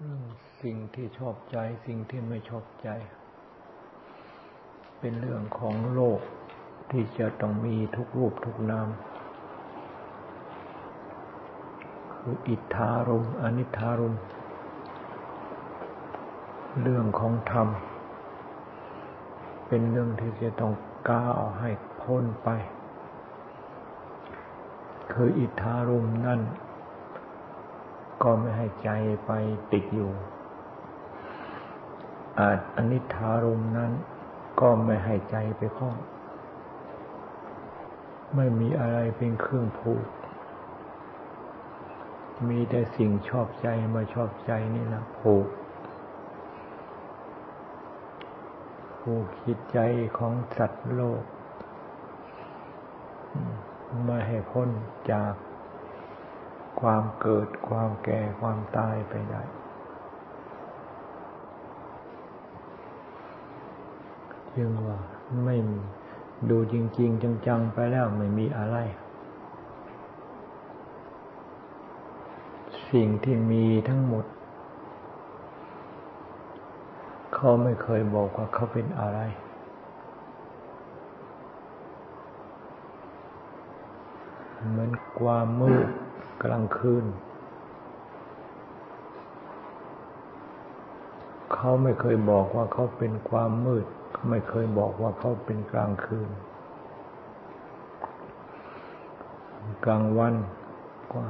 [0.00, 0.22] เรื่อง
[0.62, 2.88] สิ่งที่ชอบใจสิ่งที่ไม่ชอบใจ
[4.98, 6.20] เป็นเรื่องของโลก
[6.90, 8.88] ที่จะต้องมีทุกรูปทุกนาม
[12.14, 14.16] คืออิทธารมอนิธารม
[16.82, 17.68] เรื่องของธรรม
[19.68, 20.74] เป็นเรื่องที่จะต้อง
[21.10, 22.48] ก้าวให้พ้นไป
[25.12, 26.40] คืออิทธารมนั่น
[28.22, 28.90] ก็ไม่ให้ใจ
[29.24, 29.30] ไป
[29.72, 30.10] ติดอยู่
[32.38, 33.92] อาจอนิธารมนั้น
[34.60, 35.96] ก็ไม่ให้ใจไปคล้อง
[38.34, 40.06] ไม่มีอะไรเป็นเครื่องผูก
[42.48, 45.46] มีแต่สิ่งชอบใจมาชอบใจนี่นะผูก
[49.00, 49.78] ผูกคิดใจ
[50.18, 51.22] ของสัตว์โลก
[54.04, 54.68] ไม่ให้พ้น
[55.10, 55.34] จาก
[56.80, 59.42] ความเกิดความแก่ความตายไปได้
[64.54, 64.98] จึงว่า
[65.44, 65.56] ไม่
[66.50, 68.76] ดูจริง ๆ จัง ๆ ไปแล้วไม่มีอะไร
[72.90, 74.24] สิ่งที่มีทั้งหมด
[77.34, 79.20] เขาไม่เคยบอกว่าเขาเป็นอะไร
[84.70, 85.88] เหมือนความมืด
[86.42, 87.04] กลางคืน
[91.54, 93.86] เขาไม่เคยบอกว่าเขาเป็นความมืด
[94.30, 96.30] ไม่เคยบอกว่าเขาเป็นกลางคืน
[99.84, 100.34] กลางวัน
[101.12, 101.20] ก็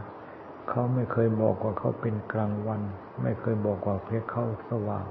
[0.69, 2.81] เขาไม่เคยบอกว่าเขาเป็นกลางวัน
[3.23, 5.07] ไม่เคยบอกว่าเพียเขาสว่าง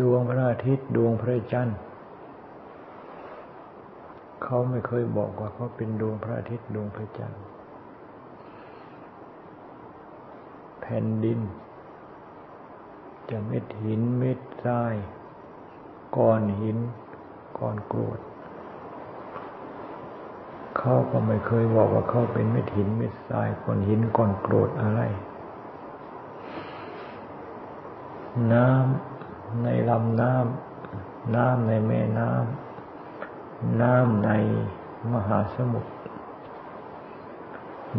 [0.00, 1.78] ดวงพระอาทิตย์ดวงพระจันทร์
[4.50, 7.44] เขาไม่เคยบอกว่าเขาเป็นดวงพระอาทิตย์ดวงพระจันทร์
[10.80, 11.40] แผ่นดิน
[13.30, 14.94] จะเม็ดหินเม็ดทราย
[16.16, 16.78] ก้อนหิน
[17.58, 18.20] ก้อนกรวด
[20.78, 25.00] เขาก็ไม่เคยบอกว่าเขาเป็นเม็ดหินเม็ดทรายก้อนหินก้อนกรวดอะไร
[28.52, 32.67] น้ำในลำน้ำน้ำในแม่น้ำ
[33.82, 34.30] น้ำใน
[35.12, 35.92] มหาสมุทร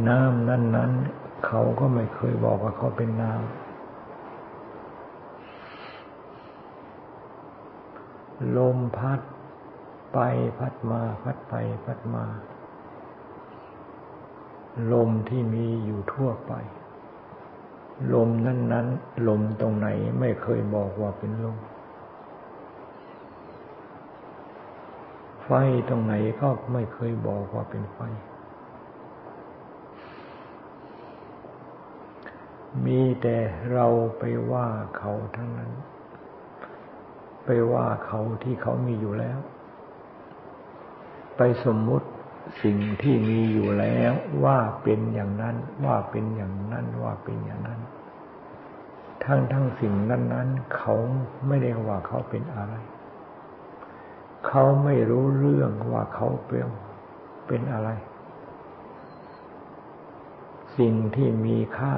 [0.08, 3.60] น้ำนั้น ๆ เขาก็ไม่เคยบอกว่าเขาเป็นน้ำ
[8.58, 9.20] ลมพัด
[10.14, 10.20] ไป
[10.60, 11.54] พัดมา พัดไป
[11.86, 12.26] พัดมา
[14.94, 16.54] ลมที่มีอยู่ทั่วไป
[18.14, 19.88] ลมนั้น ๆ ลมตรงไหน
[20.20, 21.58] ไม่เคยบอกว่าเป็นลม
[25.52, 25.58] ไฟ
[25.90, 28.00] ตรงไหนก็ไม่เคยบอกว่าเป็นไฟ
[32.86, 33.38] มีแต่
[33.74, 33.88] เรา
[34.20, 34.68] ไปว่า
[34.98, 35.72] เขาทั้งนั้น
[37.46, 39.40] ไปว่าเขาที่เขามีอยู่แล้ว
[41.38, 42.08] ไปสมมุติ
[42.64, 44.14] สิ่งที่มีอยู่แล้ว
[44.46, 45.56] ว่าเป็นอย่างนั้น
[45.86, 47.80] ว่าเป็นอย่างนั้นว่าเป็นอย่างนั้น
[49.24, 50.96] ทั้งทั้งสิ่งนั้นนั้นเขา
[51.48, 52.74] ไม่ได้ว่าเขาเป็นอะไร
[54.48, 56.68] เขาไม่รู้เรื่องว่าเขาเป็น
[57.48, 57.90] เป็นอะไร
[60.78, 61.94] สิ่งที่มีค่า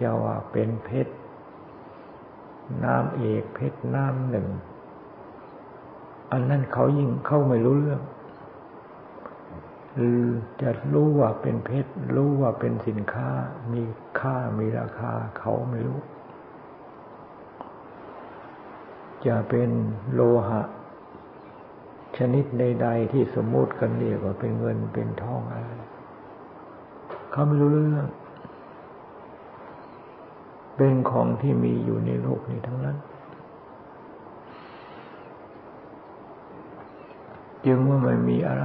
[0.00, 1.14] จะว่าเป็นเพชร
[2.84, 4.48] น้ำเอกเพชรน้ำหนึ่ง
[6.32, 8.02] อันนั้นเขายิ่งเขาไม่รู้เรื่อง
[10.62, 13.28] จะรู้ว่าเป็นเพชร รู้ว่าเป็นสินค้า
[13.72, 13.82] มี
[14.20, 16.00] ค่ามีราคา เขาไม่รู้
[19.26, 19.70] จะเป็น
[20.12, 20.62] โลหะ
[22.18, 25.68] ชนิดใด ๆ ที่สมมุติกันเรียกว่าเป็นเงินเป็นทองอะไร
[27.30, 28.08] เขาไม่รู้เรื่อง
[30.76, 32.96] เป็นของที่มีอยู่ในโลกนี้ทั้งนั้น
[37.64, 38.64] จึงว่าไม่มีอะไร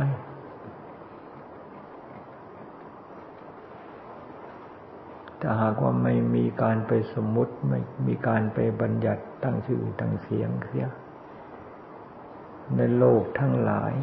[5.41, 10.85] ถ้าหากว่าไม่มีการไปสมมุติไม่มีการไปบัญญัติตั้งชื่อตั้งเสียงเสีย
[12.77, 13.93] ในโลกทั้งหลาย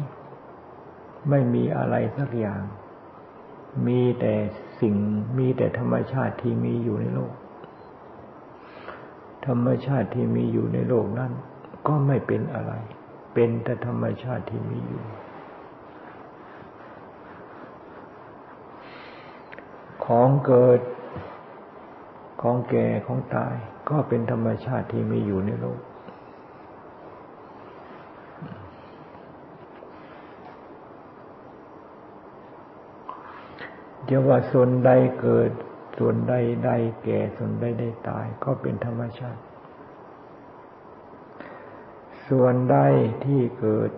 [1.29, 2.63] ไม่มีอะไรสักอย่าง
[3.87, 4.33] มีแต่
[4.81, 4.95] สิ่ง
[5.37, 7.33] มีแต่ธรรมชาติที่มีอยู่ในโลก
[9.47, 11.31] ธรรมชาติที่มีอยู่ในโลกนั้น
[11.87, 12.73] ก็ไม่เป็นอะไร
[13.33, 15.03] เป็นแต่ธรรมชาติที่มีอยู่
[20.05, 20.79] ของเกิด
[22.41, 23.55] ของแก่ของตาย
[23.89, 25.79] ก็เป็นธรรมชาติที่มีอยู่ในโลก
[34.09, 34.91] จะว่าส่วนใด
[35.21, 35.51] เกิด
[35.97, 36.33] ส่วนใด
[36.65, 36.71] ใด
[37.03, 39.41] แก่ส่วนใดได้ตายก็เป็นธรรมชาติ
[42.29, 42.77] ส่วนใด
[43.25, 43.91] ที่เกิด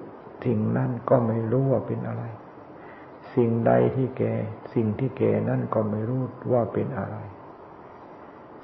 [0.45, 2.23] สิ่งนั้นก็ไม่รู้ว่าเป็นอะไร
[3.35, 4.35] สิ่งใดที่แก่
[4.73, 6.21] สิ่งที่แก่นั่นก็ไม่รู้
[6.51, 7.17] ว่าเป็นอะไร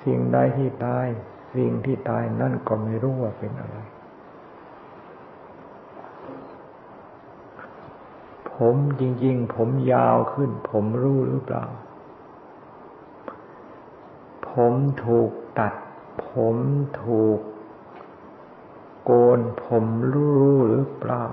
[0.06, 1.08] สิ่งใดที่ตาย
[1.56, 3.78] สิ่งที่ตายนั่นก็ไม่รู้ว่าเป็นอะไร
[8.58, 11.66] ผมจริง ๆ ผมยาวขึ้น ผมรู้หรือเปล่า
[14.50, 14.74] ผม
[15.06, 15.74] ถูกตัด
[16.28, 16.56] ผม
[17.04, 17.40] ถูก
[19.06, 21.24] โกน ผมรู้หรือเปล่า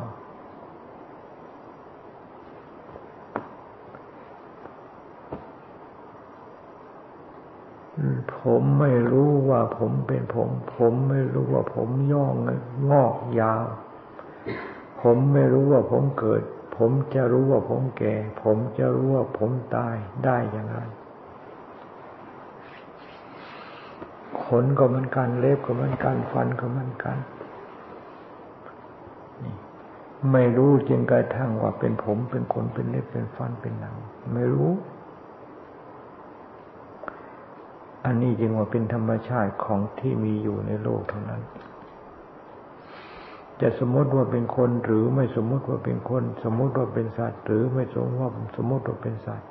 [8.37, 12.35] ผมไม่รู้ว่าผมเป็นผม ผมไม่รู้ว่าผมย่อง
[12.91, 13.65] งอกยาว
[15.03, 16.43] ผมไม่รู้ว่าผมเกิด
[16.77, 20.81] ผมจะรู้ว่าผมแก่ ผมจะรู้ว่าผมตายได้อย่างไร
[24.45, 27.17] ขนก็เหมือนกัน เล็บก็เหมือนกัน ฟันก็เหมือนกัน
[30.33, 33.97] ไม่รู้จริงกระทั่งว่าเป็นผมเป็นขนเป็นเล็บเป็นฟันเป็นหนัง
[34.35, 34.71] ไม่รู้
[38.05, 41.43] อันนี้จึงว่าเป็นธรรมชาติของที่มีอยู่ในโลกเท่านั้น
[43.61, 49.49] จะสมมติว่าเป็นคนหรือไม่สมมติว่าเป็นคน สมมติว่าเป็นสัตว์ หรือไม่สมมติว่าสมมติว่าเป็นสัตว์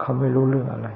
[0.00, 0.88] เขาไม่รู้เรื่องอะไร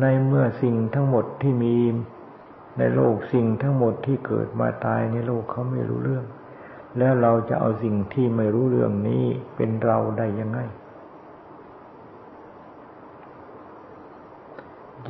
[0.00, 1.74] ในเมื่อสิ่งทั้งหมดที่มี
[2.78, 6.24] ในโลกสิ่งทั้งหมดที่เกิดมาตายในโลกเขาไม่รู้เรื่อง
[6.98, 9.24] แล้วเราจะเอาสิ่งที่ไม่รู้เรื่องนี้
[9.56, 10.60] เป็นเราได้ยังไง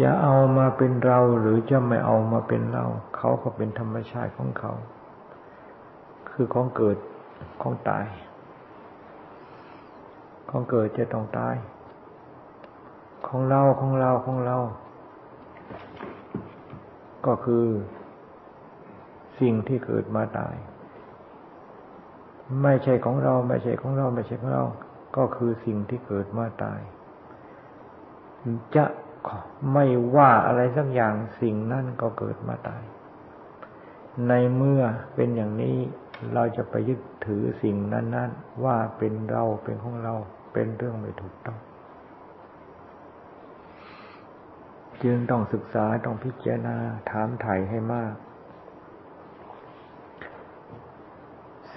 [0.00, 2.84] จะเอามาเป็นเราหรือจะไม่เอามาเป็นเรา
[3.16, 4.72] เขาก็เป็นธรรมชาติของเขา
[6.30, 6.96] คือของเกิด
[7.62, 8.06] ของตาย
[10.50, 11.56] ของเกิดจะต้องตาย
[13.26, 14.56] ของเราของเราของเรา
[17.26, 17.66] ก็คือ
[19.40, 20.54] สิ่งที่เกิดมาตาย
[22.62, 24.64] ไม่ใช่ของเรา ไม่ใช่ของเรา ไม่ใช่ของเรา
[25.16, 26.80] ก็คือสิ่งที่เกิดมาตาย
[28.76, 28.84] จะ
[29.72, 32.82] ไม่ว่าอะไรสักอย่างสิ่งนั้นก็เกิดมาตาย
[34.28, 34.82] ในเมื่อ
[35.14, 35.76] เป็นอย่างนี้
[36.34, 40.14] เราจะไปยึดถือสิ่งนั้น ๆ ว่าเป็นเราเป็นของเรา
[40.52, 41.58] เป็นเรื่องไม่ถูกต้อง
[45.02, 46.76] จึงต้องศึกษาต้องพิจารณา
[47.10, 48.14] ถามไถ่ให้มาก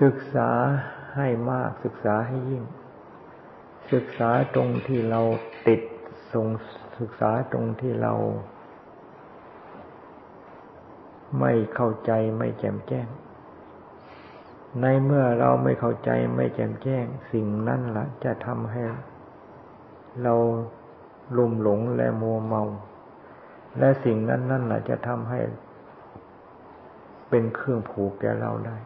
[0.01, 0.49] ศึกษา
[1.15, 2.63] ให้มากศึกษาให้ยิ่ง
[3.93, 5.21] ศึกษาตรงที่เรา
[5.67, 5.81] ติด
[6.33, 6.47] ทรง
[6.99, 8.13] ศึกษาตรงที่เรา
[11.39, 13.07] ไม่เข้าใจไม่แจ่มแจ้ง
[14.81, 18.83] ในเมื่อเราไม่เข้าใจไม่แจ่มแจ้ง สิ่งนั้นละ่ะจะทำให้
[20.23, 20.33] เรา
[21.37, 22.63] ลุ่มหลงและมัวเมา
[23.79, 25.39] และสิ่งนั้นนั่นแหละจะทำให้
[27.29, 28.77] เป็นเครื่องผูกแก่เราได้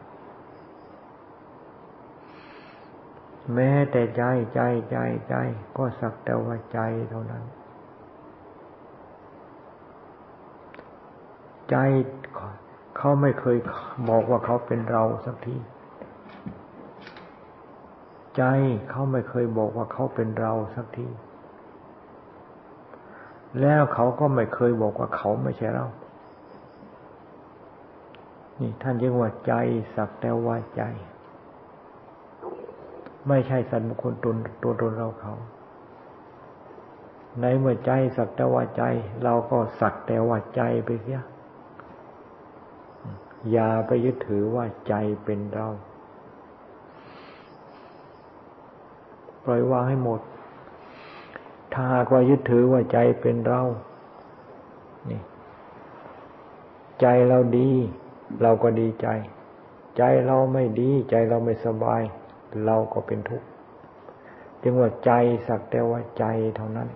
[3.54, 4.22] แม้แต่ใจ
[4.54, 4.96] ใจใจ
[5.28, 5.34] ใจ
[5.76, 6.78] ก็สักแต่ว่าใจ
[7.10, 7.44] เท่านั้น
[11.70, 11.76] ใจ
[12.96, 13.56] เขาไม่เคย
[14.08, 15.56] บอกว่าเขาเป็นเราสักที
[18.36, 18.44] ใจ
[18.90, 21.08] เขาไม่เคยบอกว่าเขาเป็นเราสักที
[23.60, 25.86] แล้วเขาก็ไม่เคยบอกว่าเขาไม่ใช่เรา
[28.60, 29.52] นี่ท่านเรียกว่าใจ
[29.94, 30.82] สักแต่ว่าใจ
[33.28, 35.34] ไม่ใช่สัตว์บุคคลตนตัวตนเราเขา
[37.40, 38.82] ในเมื่อใจสักแต่ว่าใจ
[39.24, 41.20] เราก็สักแต่ว่าใจไปเสีย
[43.52, 45.66] อย่าไปยึดถือว่าใจเป็นเรา
[49.44, 50.20] ปล่อยวางให้หมด
[51.72, 53.62] ถ้าหากว่ายึดถือว่าใจเป็นเรา
[55.10, 55.20] นี่
[57.00, 57.70] ใจเราดี
[58.42, 59.08] เราก็ดีใจ
[59.96, 62.02] ใจเราไม่ดี ใจเราไม่สบาย
[62.64, 63.46] เราก็เป็นทุกข์
[64.62, 65.12] จึงว่าใจ
[65.46, 66.24] สักแต่ว่าใจ
[66.56, 66.88] เท่านั้น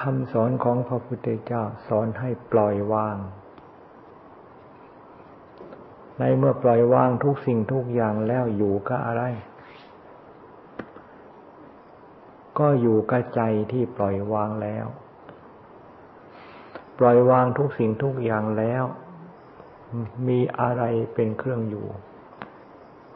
[0.00, 3.16] คำสอนของพระพุทธเจ้าสอนให้ปล่อยวาง
[6.18, 9.22] ในเมื่อปล่อยวางทุกสิ่งทุกอย่างแล้วอยู่กับอะไร
[12.58, 14.86] ก็อยู่กับใจที่ปล่อยวางแล้ว
[16.98, 18.84] ปล่อยวางทุกสิ่งทุกอย่างแล้ว
[20.28, 20.82] มีอะไร
[21.14, 21.86] เป็นเครื่องอยู่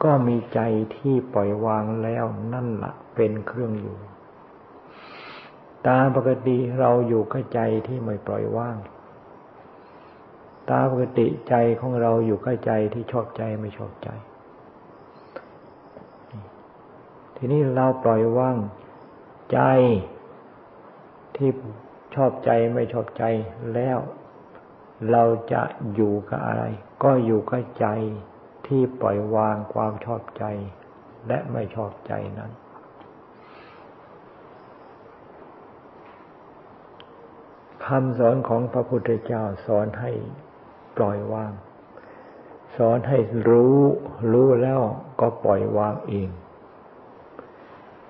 [0.03, 0.59] ก็มีใจ
[0.95, 3.97] ที่ปล่อยวางแล้วนั่นละเป็นเครื่องอยู่
[5.87, 8.77] ตามปกติเราอยู่กับใจที่ไม่ปล่อยว่าง
[10.71, 14.09] ตามปกติใจของเราอยู่กับใจที่ชอบใจไม่ชอบใจ
[17.35, 18.57] ทีนี้เราปล่อยว่าง
[19.53, 19.59] ใจ
[21.35, 21.49] ที่
[22.15, 23.23] ชอบใจไม่ชอบใจ
[23.73, 23.97] แล้ว
[25.11, 25.23] เรา
[25.53, 25.63] จะ
[25.95, 26.63] อยู่กับอะไร
[27.03, 27.87] ก็อยู่กับใจ
[28.67, 30.43] ที่ปล่อยวางความชอบใจ
[31.27, 32.51] และไม่ชอบใจนั้น
[37.95, 40.11] คำสอนของพระพุทธเจ้าสอนให้
[40.97, 41.51] ปล่อยวาง
[42.77, 43.19] สอนให้
[43.49, 43.77] รู้
[44.31, 44.81] รู้แล้ว
[45.19, 46.29] ก็ปล่อยวางเอง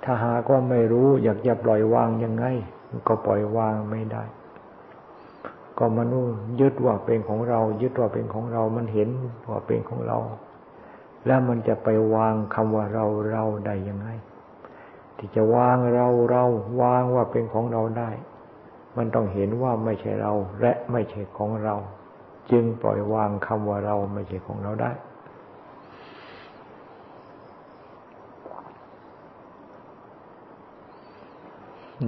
[0.04, 2.46] ถ้าหากว่าไม่รู้อยากจะปล่อยวางยังไง
[3.08, 4.24] ก็ปล่อยวางไม่ได้
[5.78, 9.10] ก็มนุษย์ยึดว่าเป็นของเรา ยึดว่าเป็นของเรา มันเห็น
[9.50, 10.18] ว่าเป็นของเรา
[11.26, 14.08] แล้วมันจะไปวางคำว่าเราเราได้ยังไง
[15.18, 16.44] ที่จะวางเราเรา
[16.82, 18.12] วางว่าเป็นของเราได้
[18.98, 21.76] มันต้องเห็นว่าไม่ใช่เราและไม่ใช่ของเรา
[22.52, 24.92] จึงปล่อยวางคำว่าเราไม่ใช่ของเราได้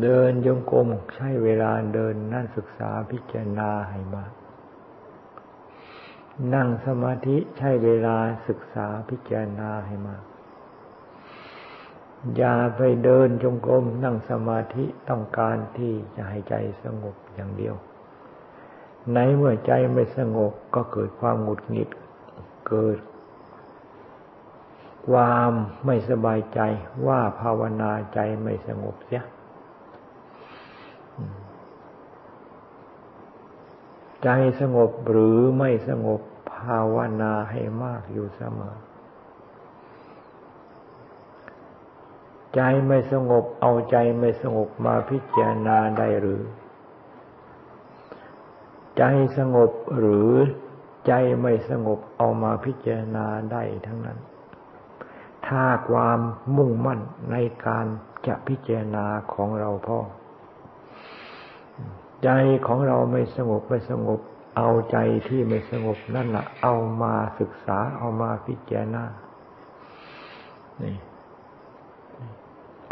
[0.02, 4.32] เดินยงกรมใช้เวลาเดินนั่นศึกษาพิจารณาให้มาก
[6.54, 10.24] นั่งสมาธิใช้เวลาศึกษาพิจารณาให้มาก
[12.38, 17.76] อย่าไปเดินจงกรมนั่งสมาธิต้องการที่จะให้ใจสงบอย่างเดียว
[19.14, 21.90] ในเมื่อใจไม่สงบก็เกิดความหงุดหงิด
[22.70, 22.98] เกิด
[25.08, 25.52] ความ
[25.86, 26.60] ไม่สบายใจ
[27.08, 29.24] ว่าภาวนาใจไม่สงบเสีย
[34.24, 34.30] ใจ
[34.62, 36.22] สงบหรือไม่สงบ
[36.54, 38.76] ภาวนาให้มากอยู่เสมอ
[42.56, 46.42] ใจไม่สงบเอาใจไม่สงบมาพิจารณาได้หรือ
[48.98, 49.04] ใจ
[49.38, 50.30] สงบหรือ
[51.08, 54.20] ใจไม่สงบเอามาพิจารณาได้ทั้งนั้น
[55.48, 56.20] ถ้าความ
[56.56, 57.00] มุ่งมั่น
[57.32, 57.86] ในการ
[58.28, 60.00] จะพิจารณาของเราพ่อ
[62.24, 62.30] ใจ
[62.68, 64.20] ของเราไม่สงบไม่สงบ
[64.58, 69.04] เอาใจที่ไม่สงบนั่นแหละเอามาศึกษาเอามาพิจารณา
[70.82, 70.96] นี่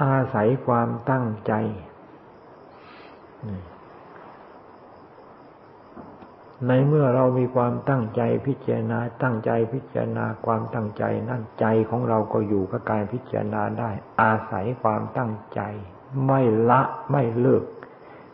[0.03, 1.53] อาศัยความตั้งใจ
[6.67, 13.91] ในเมื่อเรามีความตั้งใจพิจารณา ตั้งใจพิจารณาความตั้งใจ นั่นใจของเราก็อยู่กับการพิจารณาได้
[14.21, 15.61] อาศัยความตั้งใจ
[16.25, 16.81] ไม่ละ
[17.11, 17.63] ไม่เลิก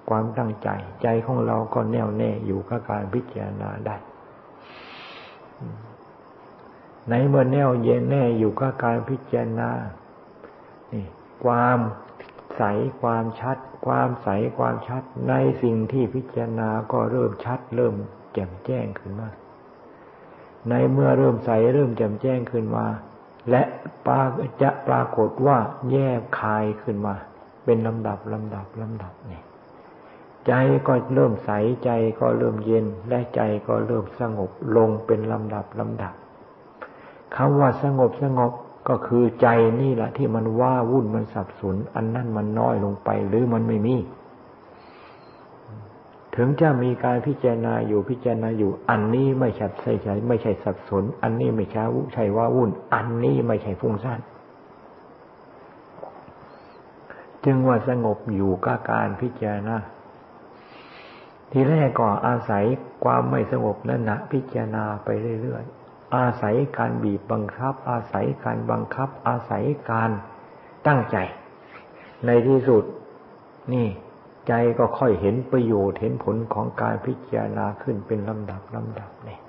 [0.09, 0.69] ความตั้งใจ
[1.03, 3.97] ใจของเราก็แน่วแน่อยู่กับการพิจารณาได้
[7.09, 9.69] ในเมื่อแน่วเย็นแน่อยู่กับการพิจารณา
[11.45, 11.79] ความ
[12.57, 12.63] ใส
[13.01, 17.93] ความชัด ความใสความชัด ในสิ่งที่พิจารณาก็เริ่มชัด เริ่ม
[18.33, 19.29] แจ่มแจ้งขึ้นมา
[20.69, 22.85] ในเมื่อเริ่มใสเริ่มแจ่มแจ้งขึ้นมา
[23.49, 23.63] และ
[24.05, 24.19] ปา
[24.61, 25.57] จะปรากฏว่า
[25.91, 27.15] แยกคายขึ้นมา
[27.65, 29.43] เป็นลำดับลำดับลำดับเนี่ย
[30.47, 30.53] ใจ
[30.87, 31.51] ก็เริ่มใส
[31.85, 36.13] ใจก็เริ่มเย็น และใจก็เริ่มสงบลงเป็นลำดับลำดับ
[37.35, 38.51] คำว่าสงบสงบ
[38.87, 39.47] ก็คือใจ
[39.81, 43.95] นี่แหละที่มันว่าวุ่นมันสับสน อันนั้นมันน้อยลงไป หรือมันไม่มี
[46.35, 54.19] ถึงจะมีการพิจารณาอยู่พิจารณาอยู่ อันนี้ไม่ใช่ใช่ใช่ไม่ใช่สับสน อันนี้ไม่ใช่ใช่ว่าวุ่น อันนี้ไม่ใช่ฟุ้งซ่าน
[57.45, 59.77] จึงว่าสงบอยู่กับการพิจารณา
[61.51, 62.63] ทีแรกก็อาศัย
[63.03, 65.09] ความไม่สงบนั่นนะพิจารณาไป
[65.41, 65.65] เรื่อย
[66.15, 70.11] อาศัยการบีบบังคับ อาศัยการบังคับ อาศัยการ
[70.87, 71.17] ตั้งใจ
[72.25, 72.83] ในที่สุด
[73.73, 73.87] นี่
[74.47, 79.41] ใจก็ค่อยเห็นประโยชน์เห็นผลของการพิจารณาขึ้นเป็นลำดับลำดับเนี่ย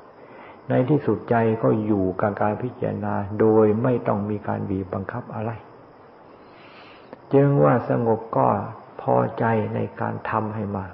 [0.68, 5.50] ในที่สุดใจก็อยู่กับการพิจารณาโดยไม่ต้องมีการบีบบังคับอะไร
[7.34, 8.46] จึงว่าสงบก็
[9.02, 10.92] พอใจในการทำให้มาก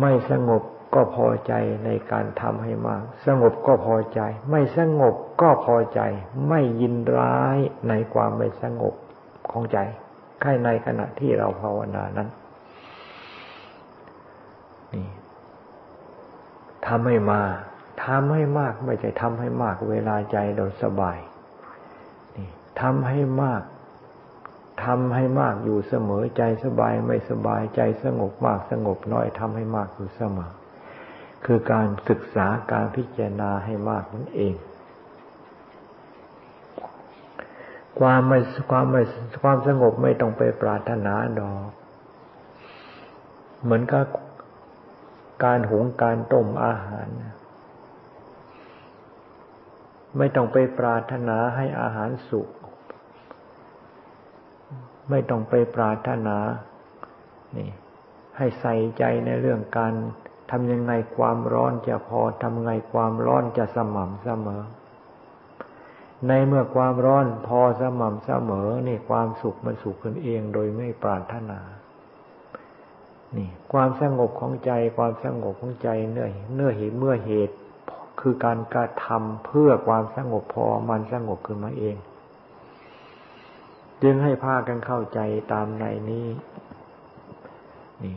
[0.00, 0.62] ไม่สงบ
[0.94, 1.52] ก็พอใจ
[1.84, 4.20] ในการทำให้มาก สงบก็พอใจ
[4.50, 6.00] ไม่สงบก็พอใจ
[6.48, 7.58] ไม่ยินร้าย
[7.88, 8.94] ในความไม่สงบ
[9.50, 9.78] ของใจ
[10.40, 12.28] ใครในขณะที่เราภาวนานั้น
[14.94, 15.06] นี่
[16.86, 17.40] ทำให้มา
[18.06, 21.18] ทำให้มากไม่ใช่ทำให้มาก เวลาใจเราสบาย
[22.36, 22.48] นี่
[22.80, 23.62] ทำให้มาก
[24.84, 30.50] ทำให้มากอยู่เสมอใจสบายไม่สบายใจสงบมากสงบน้อยทำให้มากอยู่เสมอ
[31.46, 34.54] คือการศึกษาการพิจารณาให้มากนั่นเอง
[37.98, 38.38] ความไม่
[38.70, 39.02] ความไม่
[39.42, 41.68] ความสงบไม่ต้องไปปรารถนาดอก
[43.62, 44.06] เหมือนกับ
[45.44, 47.06] การหุงการต้มอาหาร
[50.18, 52.48] ไม่ต้องไปปรารถนาให้อาหารสุก
[55.10, 56.36] ไม่ต้องไปปรารถนา
[57.56, 57.70] นี่
[58.36, 59.94] ให้ใส่ใจในเรื่องการ
[60.54, 64.62] ทำยังไงความร้อนจะพอทำไงความร้อนจะสม่ำเสมอ
[66.28, 71.60] ในเมื่อความร้อนพอสม่ำเสมอนี่ความสุขมันสุขขึ้นเองโดยไม่ปรารถนา
[73.36, 77.56] นี่ ความสงบของใจ ความสงบของใจเนื่อเนื่อเหตุเมื่อเหตุ
[78.20, 81.96] คือการกระทำเพื่อความสงบพอมันสงบขึ้นมาเอง
[84.02, 85.20] จึงให้พากันเข้าใจ
[85.52, 86.26] ตามในนี้
[88.04, 88.16] นี่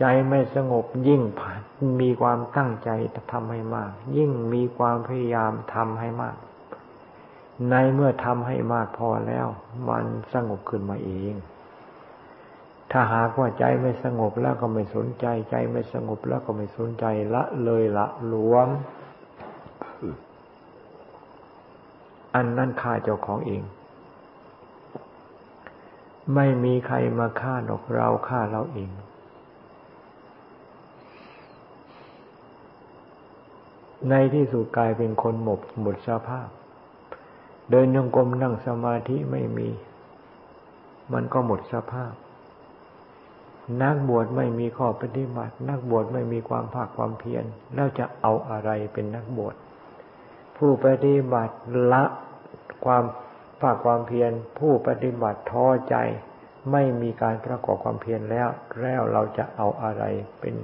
[0.00, 1.60] ใจไม่สงบยิ่งผ่าน
[2.00, 2.90] มีความตั้งใจ
[3.32, 6.36] ทำให้มาก ยิ่งมีความพยายามทำให้มาก
[7.70, 9.46] ในเมื่อทำให้มากพอแล้ว
[9.88, 11.34] มันสงบขึ้นมาเอง
[12.90, 18.68] ถ้าหากว่าใจไม่สงบแล้วก็ไม่สนใจ ใจไม่สงบแล้วก็ไม่สนใจละเลยละหลวม
[22.34, 23.62] อันนั้นฆ่าเจ้าของเอง
[26.34, 28.90] ไม่มีใครมาฆ่าดอกเราฆ่าเราเอง
[34.10, 36.48] ในที่สุดกลายเป็นคนหมดหมดสภาพ
[37.70, 39.68] เดินยงกลมนั่งสมาธิไม่มี
[41.12, 42.12] มันก็หมดสภาพ
[43.82, 47.44] นักบวชไม่มีข้อปฏิบัติ นักบวชไม่มีความภาคความเพียร
[47.74, 49.54] แล้วจะเอาอะไรเป็นนักบวช
[50.56, 51.54] ผู้ปฏิบัติ
[51.92, 52.04] ละ
[52.84, 53.04] ความ
[53.60, 55.96] ภาคความเพียร ผู้ปฏิบัติท้อใจ
[56.72, 58.48] ไม่มีการประกอบความเพียรแล้ว
[58.80, 60.02] แล้วเราจะเอาอะไร
[60.40, 60.54] เป็น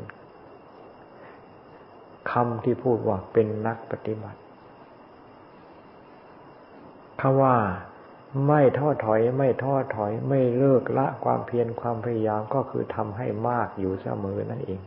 [2.33, 4.41] คำที่พูดว่าเป็นนักปฏิบัติ
[7.21, 7.57] คำว่า
[8.47, 14.81] ไม่ท้อถอย ไม่ท้อถอย ไม่เลิกละความเพียรความพยายามก็คือทำให้มากอยู่เสมอนั่นเอง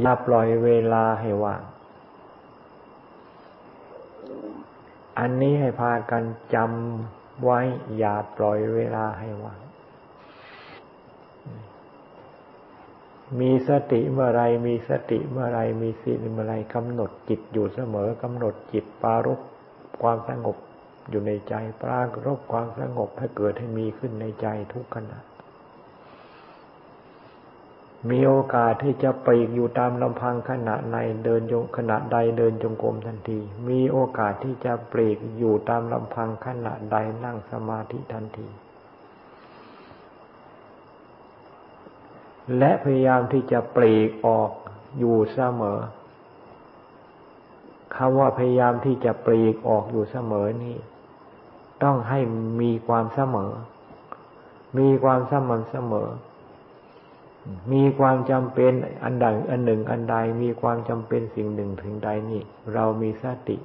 [0.00, 1.62] อย่าปล่อยเวลาให้ว่าง
[5.18, 6.22] อันนี้ให้พากัน
[6.54, 7.60] จำไว้
[7.98, 9.58] อย่าปล่อยเวลาให้ว่าง
[13.40, 19.40] มีสติเมื่อไรมีสติเมื่อไรมีสีเมื่อไรกำหนดจิตอยู่เสมอกำหนดจิตปารบ
[20.02, 20.56] ความสงบ
[21.10, 25.18] อยู่ในใจปรารบความสงบให้เกิดให้มีขึ้นในใจทุกขณะ
[28.10, 38.48] มีโอกาสที่จะปลีกอยู่ตามลำพังขณะในเดินยงขณะใดเดินจงกรมทันที มีโอกาสที่จะปลีกอยู่ตามลำพังขณะใดนั่งสมาธิทันที
[42.58, 44.50] และพยายามที่จะปลีกออก
[44.98, 45.78] อยู่เสมอ
[47.96, 50.76] คำว่าพยายามที่จะปลีกออกอยู่เสมอนี่
[51.82, 52.20] ต้องให้
[52.60, 53.52] มีความเสมอ
[54.78, 56.08] มีความสม่ำเสมอ
[57.72, 58.72] มีความจำเป็น
[59.04, 62.42] อันใดอันหนึ่งอันใดมีความจำเป็นสิ่งหนึ่งถึงใดนี่
[62.74, 63.56] เรามีสติ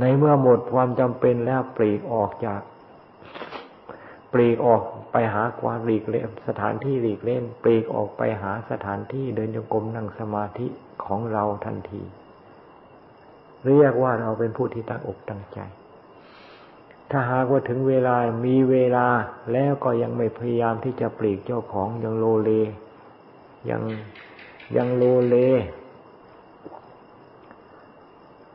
[0.00, 2.60] ในเมื่อหมดความจำเป็นแล้วปลีกออกจาก
[4.32, 10.66] ปลีกออกไปหาความหลีกเล่นสถานที่หลีกเล่น ปลีกออกไปหาสถานที่เดินโยกมนั่งสมาธิ
[11.04, 12.02] ของเราทันที
[13.66, 15.58] เรียกว่าเราเป็นผู้ที่ตั้งอกตั้งใจ
[17.10, 19.06] ถ้าหากว่าถึงเวลามีเวลา
[19.52, 22.50] แล้วก็ยังไม่พยายามที่จะปลีกเจ้าของยังโลเล
[23.70, 23.82] ยัง
[24.76, 25.36] ยังโลเล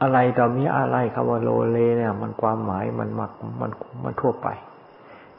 [0.02, 3.32] อะไรต่อมีอะไรคำว่าโลเลเนี่ย มันความหมายมันมัก
[3.62, 3.72] มัน
[4.04, 4.48] มันทั่วไป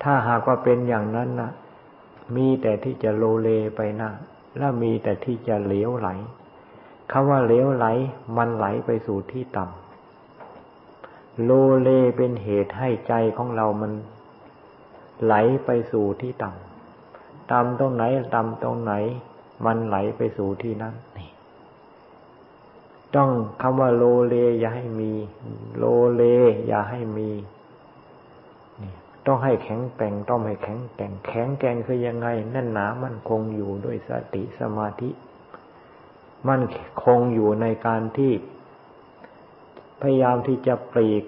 [0.02, 1.50] ถ้าหากว่าเป็นอย่างนั้นนะ
[2.36, 4.10] มีแต่ที่จะโลเลไปนะ
[4.58, 6.08] แล้วมีแต่ที่จะเหลวไหล
[7.12, 7.86] คำว่าเหลวไหล
[8.36, 11.50] มันไหลไปสู่ที่ต่ำโล
[11.82, 13.92] เลเป็นเหตุให้ใจของเรามัน
[15.24, 15.34] ไหล
[15.64, 18.92] ไปสู่ที่ต่ำต่ำตรงไหนต่ำตรงไหน
[19.64, 21.30] มันไหลไปสู่ที่นั้นนี่
[23.14, 25.12] ต้องคำว่าโลเลอย่าให้มี
[25.78, 25.84] โล
[26.14, 26.22] เล
[26.66, 27.28] อย่าให้มี
[29.26, 35.11] ต้องให้แข็งแกร่งต้องให้แข็งแกร่งแข็งแกร่งคือยังไงแน่นหนามันคงอยู่ด้วยสติสมาธิ
[36.48, 36.61] มัน
[37.04, 38.32] คงอยู่ในการที่
[40.00, 41.24] พยายามที่จะปลีก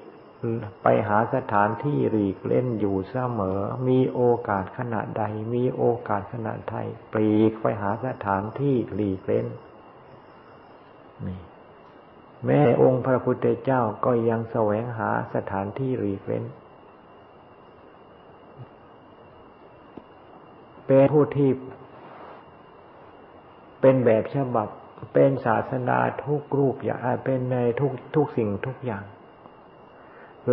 [0.83, 5.23] ไปหาสถานที่หลีกเล่นอยู่เสมอ มีโอกาสขณะใด
[5.55, 9.47] มีโอกาสขณะไทยปลีกไปหาสถานที่หลีกเล่น
[11.27, 11.41] นี่
[12.47, 16.45] แม่องค์พระพุทธเจ้าก็ยังแสวงหาสถานที่หลีกเล่น
[20.87, 21.51] เป็นผู้ที่
[23.81, 24.69] เป็นแบบฉบับ
[25.15, 29.05] เป็นศาสนาทุกรูปอย่างเป็นในทุกทุกสิ่งทุกอย่าง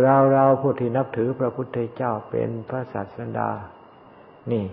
[0.00, 3.50] เราเราผู้ที่นับถือพระพุทธเจ้าเป็นพระศาสดา
[4.52, 4.64] นี่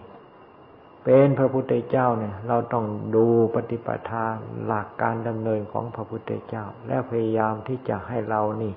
[1.06, 4.26] เป็นพระพุทธเจ้าเนี่ย เราต้องดูปฏิปทา
[4.66, 8.74] หลักการดำเนินของพระพุทธเจ้า และพยายามที่จะให้เรานี่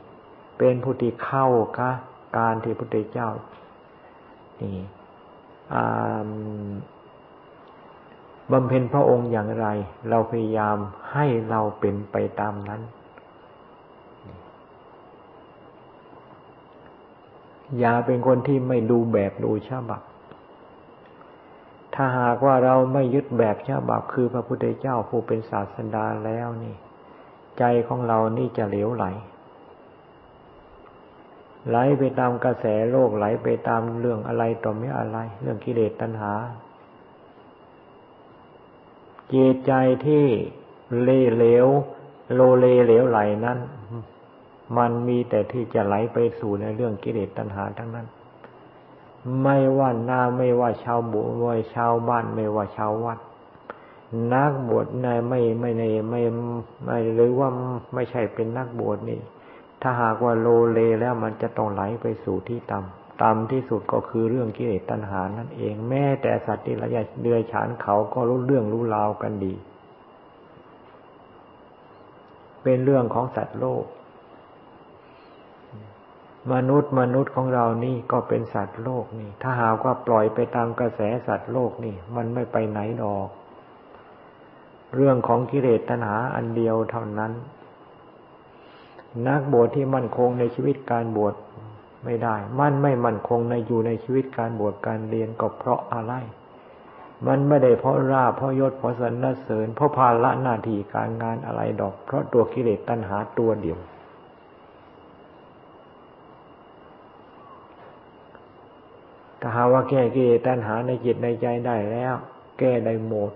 [0.59, 1.47] เป็นผู้ที่เข้า
[1.79, 1.91] กะ
[2.39, 3.29] การที่พระพุทธเจ้า
[4.63, 4.77] นี่
[8.53, 9.67] บำเพ็ญพระองค์อย่างไร
[10.11, 10.77] เราพยายาม
[11.13, 12.81] ให้เราเป็นไปตามนั้น
[17.79, 20.03] อย่าเป็นคนที่ไม่ดูแบบดูฉบับ
[21.95, 26.75] ถ้าหากว่าเราไม่ยึดแบบฉบับคือพระพุทธเจ้าผู้เป็นศาสดาแล้วนี่
[27.59, 29.05] ใจของเรานี่จะเหลวไหล
[31.69, 36.33] ไหลไปตามกระแสโลกไหลไปตามเรื่องอะไรต่อไม่อะไร เรื่องกิเลสตัณหา
[39.29, 39.73] เจิตใจ
[40.07, 40.27] ที่
[41.03, 41.67] เล่เหลว
[42.35, 43.59] โลเลเหลวไหลนั้น
[44.77, 48.07] มันมีแต่ที่จะไหลไปสู่ในเรื่องกิเลสตัณหาทั้งนั้น
[49.43, 53.19] ไม่ว่านาไม่ว่าชาวบุว่าชาวบ้านไม่ว่าชาววัด
[54.35, 56.23] นักบวชในไม่ไม่ในไม่
[56.85, 57.49] ไม่หรือว่า
[57.95, 59.19] ไม่ใช่เป็นนักบวชนี่
[59.83, 69.55] ถ้าหากว่าโลเลแล้วมันจะต้องไหลไปสู่ที่ต่ำต่ำที่สุดก็คือเรื่องกิเลสตัณหานั่นเอง แม้แต่สัตว์ที่ละยเดือยฉานเขาก็รู้เรื่องรู้ราวกันดี
[72.63, 73.85] เป็นเรื่องของสัตว์โลก
[76.53, 83.29] มนุษย์มนุษย์ของเรานี่ก็เป็นสัตว์โลกนี่ ถ้าหากว่าปล่อยไปตามกระแสสัตว์โลกนี่ มันไม่ไปไหนดอก
[84.95, 87.33] เรื่องของกิเลสตัณหาอันเดียวเท่านั้น
[89.29, 91.35] นักบวชที่มั่นคงในชีวิตการบวช
[92.05, 96.13] ไม่ได้ มันไม่มั่นคงในอยู่ในชีวิตการบวชการเรียนก็เพราะอะไร
[97.27, 103.79] มันไม่ได้เพราะราเพราะยศเพราะสรรเสริญเพราะภาระหน้าที่การงานอะไรดอก เพราะตัวกิเลสตัณหาตัวเดียว
[109.41, 112.15] ถ้าหาว่าแก้กิเลสตัณหาในจิตในใจได้แล้ว
[112.59, 113.33] แก้ได้หมด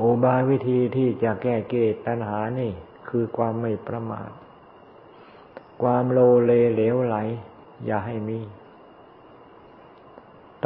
[0.00, 2.72] อุบายวิธีที่จะแก้เลสตัณหานี่
[3.08, 4.30] คือความไม่ประมาท
[5.82, 7.16] ความโลเลเหลวไหล
[7.86, 8.38] อย่าให้มี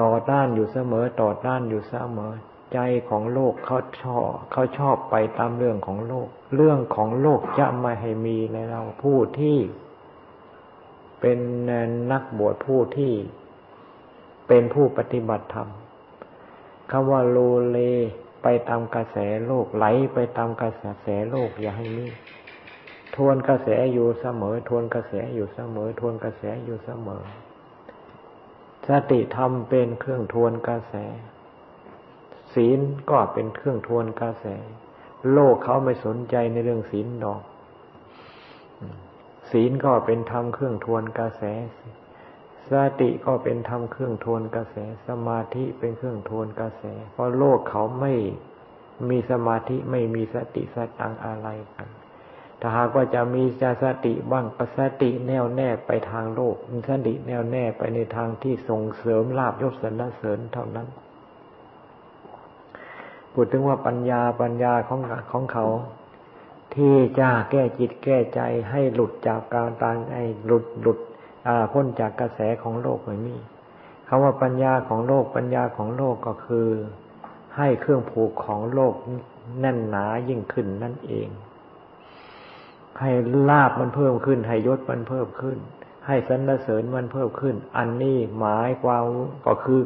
[0.01, 2.33] ต่อต้านอยู่เสมอ ต่อต้านอยู่เสมอ
[2.73, 9.59] ใจของโลกเขาชอบเขาชอบไปตามเรื่องของโลก เรื่องของโลกจะไม่ให้มีในเราผู้ที่
[11.21, 11.39] เป็น
[12.13, 13.13] นักบวชผู้ที่
[14.49, 15.69] เป็นผู้ปฏิบัติธรรม
[16.91, 17.39] คำว่าโล
[17.71, 17.79] เล
[18.43, 22.07] ไปตามกระแสโลกไหลไปตามกระแสโลกอย่าให้มี
[23.17, 27.23] ทวนกระแสอยู่เสมอ ทวนกระแสอยู่เสมอ ทวนกระแสอยู่เสมอ
[28.89, 30.95] สติธรรมเป็นเครื่องทวนกระแส
[32.55, 34.47] ศีลก็เป็นเครื่องทวนกระแส
[35.33, 37.43] โลกเขาไม่สนใจในเรื่องศีลดอก
[39.51, 41.43] ศีลก็เป็นธรรมเครื่องทวนกระแส
[42.71, 44.77] สติก็เป็นธรรมเครื่องทวนกระแส
[45.09, 48.15] สมาธิเป็นเครื่องทวนกระแส เพราะโลกเขาไม่
[49.09, 51.89] มีสมาธิไม่มีสติสตังอะไรกัน
[52.61, 60.89] ถ้าหากว่าจะมีจะสติบ้างก็สติแน่วแน่ไปทางโลกมีสติแน่วแน่ไปในทางที่ส่งเสริมลาบยศสรรเสริญเท่านั้น
[63.33, 65.01] พูดถึงว่าปัญญาปัญญาของ
[65.33, 65.67] ของเขา
[66.75, 70.99] ที่จะแก้จิตแก้ใจให้หลุดจากการตางไอ้หลุดหลุด
[71.73, 73.37] พ้นจากกระแสของโลกไม่มี
[74.09, 76.69] คำว่าปัญญาของโลกปัญญาของโลกก็คือ
[77.57, 78.95] ให้เครื่องผูกของโลก
[79.61, 81.29] แน่นหนายิ่งขึ้นนั่นเอง
[83.01, 83.11] ให้
[83.51, 85.59] ลาบมันเพิ่มขึ้น ให้ยศมันเพิ่มขึ้น
[86.07, 89.05] ให้สรรเสริญมันเพิ่มขึ้น อันนี้หมายความ
[89.47, 89.81] ก็คือ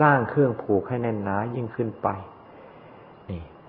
[0.00, 2.08] สร้างเครื่องผูกให้แน่นหนายิ่งขึ้นไป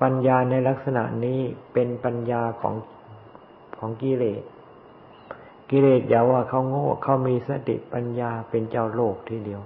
[0.02, 1.40] ปัญญาในลักษณะนี้
[1.74, 2.76] เป็นปัญญาของ
[3.80, 4.44] ของกิเลส
[5.76, 9.62] กิเลสอย่าว่าเขาโง่เขามีสติปัญญาเป็นเจ้าโลกทีเดียว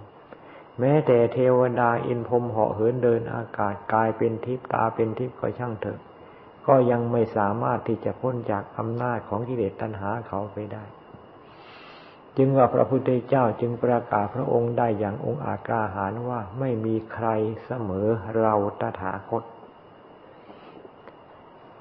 [0.79, 5.99] แม้แต่เทวดาอินพรมเหาะเหินเดินอากาศกายเป็นทิพตาเป็นทิพก็ช่างเถอะ
[6.67, 10.83] ก็ยังไม่สามารถที่จะพ้นจากอำนาจของกิเลสตัณหาเขาไปได้
[12.37, 17.27] จึงว่าพระพุทธเจ้าจึงประกาศพระองค์ได้อย่างองค์อาจกาหารว่าไม่มีใคร
[17.65, 18.07] เสมอ
[18.39, 19.43] เราตถาคต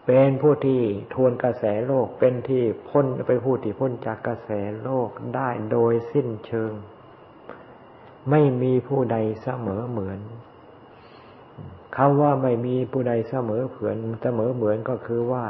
[0.06, 0.80] เป็นผู้ที่
[1.14, 4.50] ทวนกระแสโลก เป็นที่พ้นไปผู้ที่พ้นจากกระแส
[4.82, 6.72] โลกได้โดยสิ้นเชิง
[8.30, 10.20] ไม่มีผู้ใดเสมอเหมือน
[11.96, 15.44] คำว่าไม่มีผู้ใดเสมอเผือนเสมอเหมือนก็คือว่า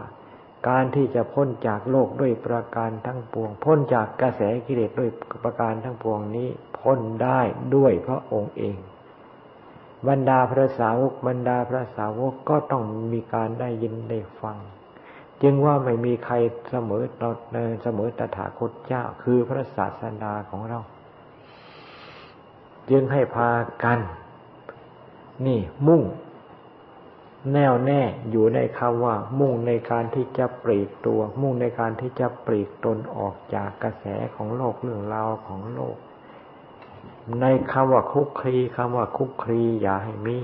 [0.69, 5.11] การที่จะพ้นจากโลกด้วยประการทั้งปวง พ้นจากกระแสกิเลสด้วย
[5.45, 6.49] ประการทั้งปวงนี้
[6.81, 7.41] พ้นได้
[7.77, 8.79] ด้วยพระองค์เอง
[10.09, 14.59] บรรดาพระสาวกบรรดาพระสาวกก็ต้องมีการได้ยินได้ฟัง
[15.43, 16.35] จึงว่าไม่มีใคร
[16.71, 17.23] เสมอต
[17.83, 20.81] เสมอตถาคตเจ้าคือพระศาสดาของเรา
[22.91, 23.51] จึงให้พา
[23.85, 24.01] กัน
[25.47, 26.03] นี่มุ่ง
[27.53, 34.05] แน่วแน่อยู่ในคำว่า มุ่งในการที่จะปลีกตัว มุ่งในการที่จะปลีกตนออกจากกระแส
[34.37, 35.97] ของโลกเรื่องราวของโลก
[37.41, 40.39] ในคำว่าคุกคลีคำว่าคุกคลีอย่าให้มี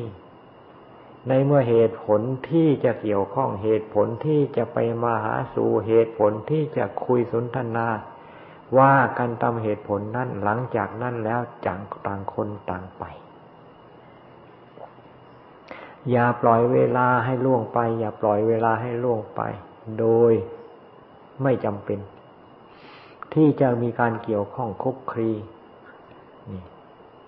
[1.29, 7.87] ในเมื่อเหตุผลที่จะเกี่ยวข้องเหตุผลที่จะไปมาหาสู่เหตุผลที่จะคุยสนทนา
[8.79, 13.05] ว่ากันตามเหตุผลนั้นหลังจากนั้นแล้วจังต่างคนต่างไป
[16.11, 19.40] อย่าปล่อยเวลาให้ล่วงไป อย่าปล่อยเวลาให้ล่วงไป
[19.99, 20.33] โดย
[21.42, 21.99] ไม่จำเป็น
[23.35, 25.31] ที่จะมีการเกี่ยวข้องคุกคลี
[26.51, 26.62] นี่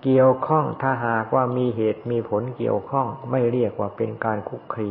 [0.05, 4.89] เกี่ยวข้องถ้าหากว่ามีเหตุมีผลเกี่ยวข้อง ไม่เรียกว่าเป็นการคุกคี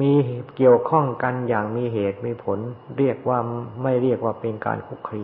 [0.00, 0.14] มี
[0.56, 2.58] เกี่ยวข้องกันอย่างมีเหตุมีผล
[2.98, 3.38] เรียกว่า
[3.82, 5.22] ไม่เรียกว่าเป็นการคุกคี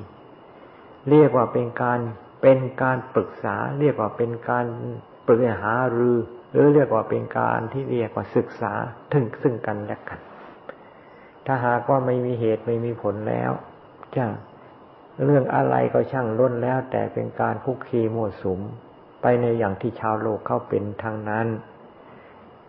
[1.11, 1.99] เรียกว่าเป็นการ
[2.43, 4.65] เป็นการปรึกษา เรียกว่าเป็นการ
[5.27, 6.19] ปรึกษารือ
[6.53, 8.73] หรือเรียกว่าเป็นการที่เรียกว่าศึกษา
[9.13, 10.21] ถึงซึ่งกันและกัน
[11.47, 13.51] ถ้าหากว่าไม่มีเหตุไม่มีผลแล้ว
[14.17, 14.25] จะ
[15.25, 18.61] เรื่องอะไรก็ช่างล้นแล้ว แต่เป็นการคุกคีมั่วสุม
[19.23, 21.47] ไปในอย่างที่ชาวโลกเข้าเป็นทางนั้น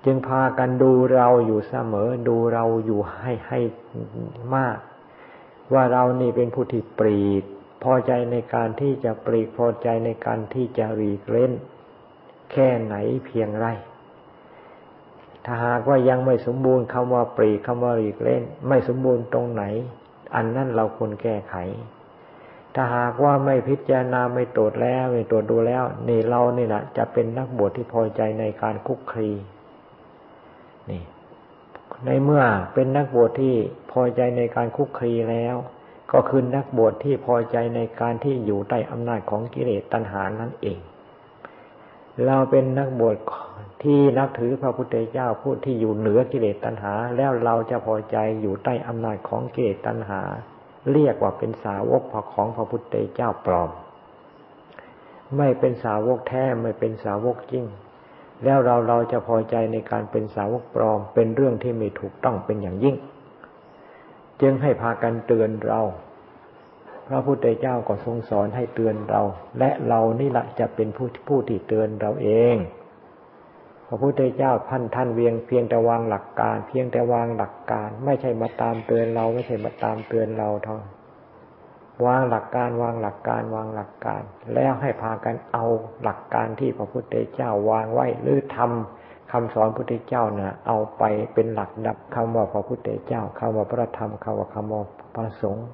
[0.06, 3.60] จึงพากันดูเราอยู่เสมอ ดูเราอยู่ให้ให้
[4.56, 4.78] มาก
[5.74, 7.44] ว่าเรานี่เป็นผู้ที่ปรีด
[7.84, 11.52] พอใจในการที่จะปรีดพอใจในการที่จะรีกเล่น
[12.52, 13.68] แค่ไหนเพียงไร
[15.46, 19.64] ถ้าหากว่ายังไม่สมบูรณ์คำว่าปรีคำว่ารีกเล่น ไม่สมบูรณ์ตรงไหน
[20.36, 21.56] อันนั้นเราควรแก้ไข
[22.76, 29.30] ถ้าหากว่าไม่พิจารณาไม่ตรวจแล้วไม่ตรวจดูแล้ว นี่เรานี่แหละจะเป็นนักบวชที่พอใจในการคุกคี
[30.90, 31.04] นี่
[32.06, 33.56] ในเมื่อเป็นนักบวชที่
[33.92, 35.56] พอใจในการคุกคีแล้ว
[36.12, 40.80] ก็คือนักบวชที่พอใจในการที่อยู่ใต้อำนาจของกิเลสตัณหานั่นเอง
[42.26, 43.18] เราเป็นนักบวช
[43.84, 50.22] ที่นับถือพระพุทธเจ้าผู้ที่อยู่เหนือกิเลสตัณหา แล้วเราจะพอใจอยู่ใต้อำนาจของกิเลสตัณหา
[50.92, 53.70] เรียกว่าเป็นสาวกของพระพุทธเจ้าปลอม
[55.38, 57.66] ไม่เป็นสาวกแท้ไม่เป็นสาวกจริง
[58.44, 62.96] แล้วเราเราจะพอใจในการเป็นสาวกปลอม เป็นเรื่องที่ไม่ถูกต้องเป็นอย่างยิ่ง
[64.42, 65.82] จึงให้พากันเตือนเรา
[67.08, 69.22] พระพุทธเจ้าก็ทรงสอนให้เตือนเรา
[69.60, 72.56] และเรานี่แหละจะเป็นผู้ผู้ที่เตือนเราเอง
[73.94, 80.78] ระพุทธเจ้าพันท่านเวียงเพียงแต่วางหลักการ เพียงแต่วางหลักการ ไม่ใช่มาตามเตือนเราไม่ใช่มาตามเตือนเราเท่า
[82.06, 84.22] วางหลักการวางหลักการวางหลักการ
[84.54, 85.66] แล้วให้พากันเอา
[86.04, 91.04] หลักการที่พระพุทธเจ้าวางไว้หรือทำคำสอนพระพุทธเจ้านะ่ะเอาไป
[91.34, 94.82] เป็นหลักดับคำว่าพระพุทธเจ้าคำว่าพระธรรมคำว่าคำว่า
[95.16, 95.68] พระสงฆ์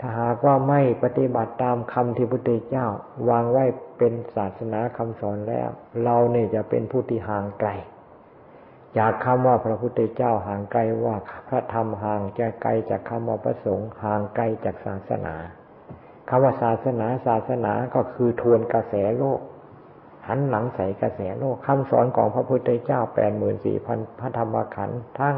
[0.00, 2.86] ถ้าหากว่าไม่ปฏิบัติตามคำที่พระพุทธเจ้า
[3.28, 3.64] วางไว้
[3.98, 5.68] เป็นศาสนาคำสอนแล้ว
[6.04, 7.70] เราเนี่ยจะเป็นผู้ที่ห่างไกล
[8.98, 11.16] จากคำว่าพระพุทธเจ้าห่างไกลว่า
[11.48, 15.34] พระธรรมห่างจะไกลจากคำว่าพระสงฆ์ห่างไกลจากศาสนา
[16.28, 19.40] คำว่าศาสนาศาสนาก็คือทวนกระแสโลก
[20.28, 25.36] หันหลังใส่กระแสโลกคำสอนของพระพุทธเจ้าแปดหมื่นสี่พันพระธรรมขันธ์ทั้ง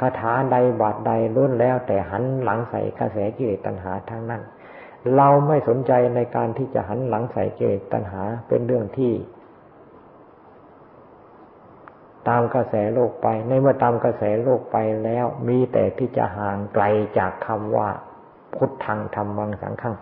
[0.00, 4.42] คาถาใดบาทใดล้นแล้ว แต่หันหลังใส่กระแสกิเลสตัณหาทั้งนั้น
[5.16, 9.12] เราไม่สนใจในการที่จะหันหลังใส่กิเลสตัณหาเป็นเรื่องที่
[12.28, 16.84] ตามกระแสโลกไป ในเมื่อตามกระแสโลกไปแล้ว มีแต่ที่จะห่างไกล
[17.18, 17.88] จากคำว่า
[18.54, 19.94] พุทธังธรรมังสังฆัง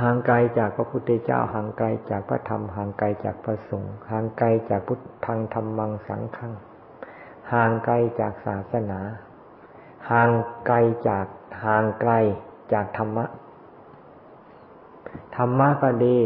[0.00, 6.52] ห่างไกลจากพระพุทธเจ้าห่างไกลจากพระธรรมห่างไกลจากพระสงฆ์ห่างไกลจากพุทธังธรรมังสังฆัง
[7.52, 9.00] ห่างไกลจากศาสนา
[10.10, 10.30] ห่าง
[10.66, 10.76] ไกล
[11.08, 11.26] จาก
[11.64, 12.12] ห่างไกล
[12.72, 13.24] จากธรรมะ
[15.36, 16.18] ธรรมะก็ดี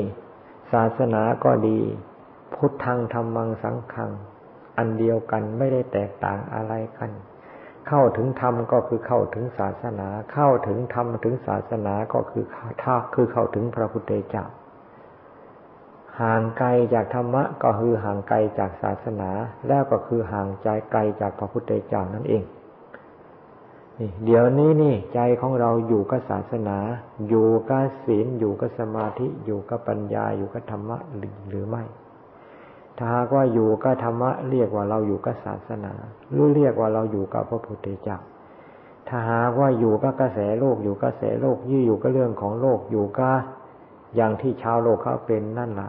[0.73, 1.79] ศาสนาก็ดี
[2.55, 4.11] พุทธังธรรมังสังฆัง
[4.77, 7.11] อันเดียวกันไม่ได้แตกต่างอะไรกัน
[7.93, 12.45] เข้าถึงธรรมก็คือเข้าถึงศาสนา เข้าถึงธรรมถึงศาสนาก็คือ
[12.83, 14.45] ท่าคือเข้าถึงพระพุทธเจ้า
[16.21, 19.31] ห่างไกลจากธรรมะก็คือห่างไกลจากศาสนา
[19.69, 22.45] แล้วก็คือห่างใจไกลจากพระพุทธเจ้านั่นเอง
[23.99, 26.79] นี่เดี๋ยวนี้นี่ใจของเราอยู่กับศาสนา
[27.29, 30.99] อยู่กับศีลอยู่กับสมาธิอยู่กับปัญญาอยู่กับธรรมะ
[31.49, 31.85] หรือไม่
[33.03, 35.93] ถ้าหากว่าอยู่กับธรรมะเรียกว่าเราอยู่กับศาสนา
[36.33, 38.19] หรือเรียกว่าเราอยู่กับพระพุทธเจ้า
[39.09, 43.37] ถ้าหากว่าอยู่กับกระแสโลกอยู่กระแสโลกยี่อยู่กับเรื่องของโลกอยู่กับ
[44.17, 45.89] อย่างที่ชาวโลกเขาเป็นนั่นละ่ะ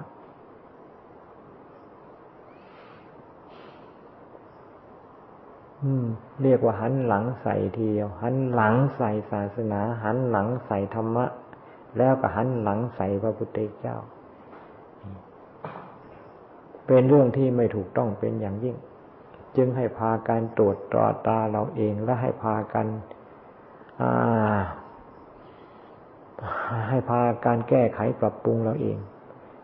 [5.83, 6.05] อืม
[6.43, 11.25] เรียกว่าหันหลังใส่ทีเดียว หันหลังใส่ศาสนา หันหลังใส่ธรรมะ
[11.97, 13.97] แล้วก็หันหลังใส่พระพุทธเจ้า
[16.87, 18.75] เป็นเรื่องที่ไม่ถูกต้องเป็นอย่างยิ่ง
[19.57, 22.87] จึงให้พาการตรวจตรอตาเราเองและให้พากัน
[26.89, 28.97] ให้พาการแก้ไขปรับปรุงเราเอง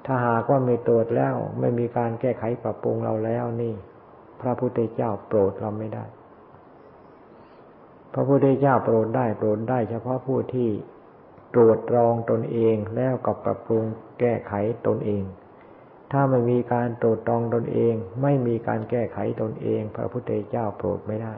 [0.06, 3.74] ถ้าหากว่าไม่ตรวจแล้ว ไม่มีการแก้ไขปรับปรุงเราแล้วนี่
[4.42, 6.06] พระพุทธเจ้าโปรดเราไม่ได้
[8.14, 10.70] พระพุทธเจ้าโปรดได้โปรดได้ เฉพาะผู้ที่
[11.54, 13.84] ตรวจรองตนเองแล้วก็ปรับปรุง
[14.20, 14.54] แก้ไข
[14.88, 15.24] ตนเอง
[16.12, 21.34] ถ้าไม่มีการตรวจตรองตนเอง ไม่มีการแก้ไขตนเอง พระพุทธเจ้าโปรดไม่ได้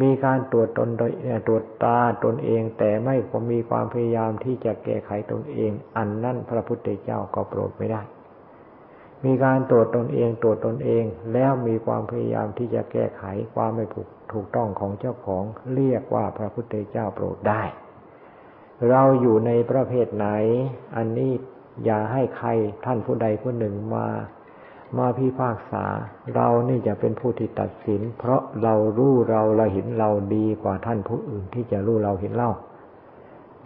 [0.00, 0.88] มีการตรวจตน
[1.46, 3.16] ตรวจตาตนเอง แต่ไม่
[3.52, 8.02] มีความพยายามที่จะแก้ไขตนเอง อันนั้นพระพุทธเจ้าก็โปรดไม่ได้
[9.24, 13.24] มีการตรวจตนเองตรวจตนเอง แล้วมีความพยายามที่จะแก้ไข
[13.54, 17.62] ความไม่ถูกถูกต้องของเจ้าของเรียกว่าพระพุทธเจ้าโปรดได้
[18.90, 20.28] เราอยู่ในประเภทไหน
[20.96, 21.32] อันนี้
[21.84, 22.48] อย่าให้ใคร
[22.84, 24.06] ท่านผู้ใดผู้หนึ่งมา
[24.98, 25.84] มาพิพากษา
[26.34, 32.50] เรานี่จะเป็นผู้ที่ตัดสิน เพราะเรารู้เราเราเห็นเราดีกว่าท่านผู้อื่นที่จะรู้เราเห็นเรา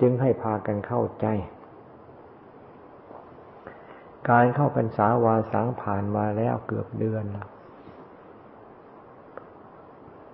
[0.01, 1.27] จึงให้พากันเข้าใจ
[4.31, 7.49] การเข้าพรรษาวาสังผ่านมาแล้วเกือบเดือนแล้ว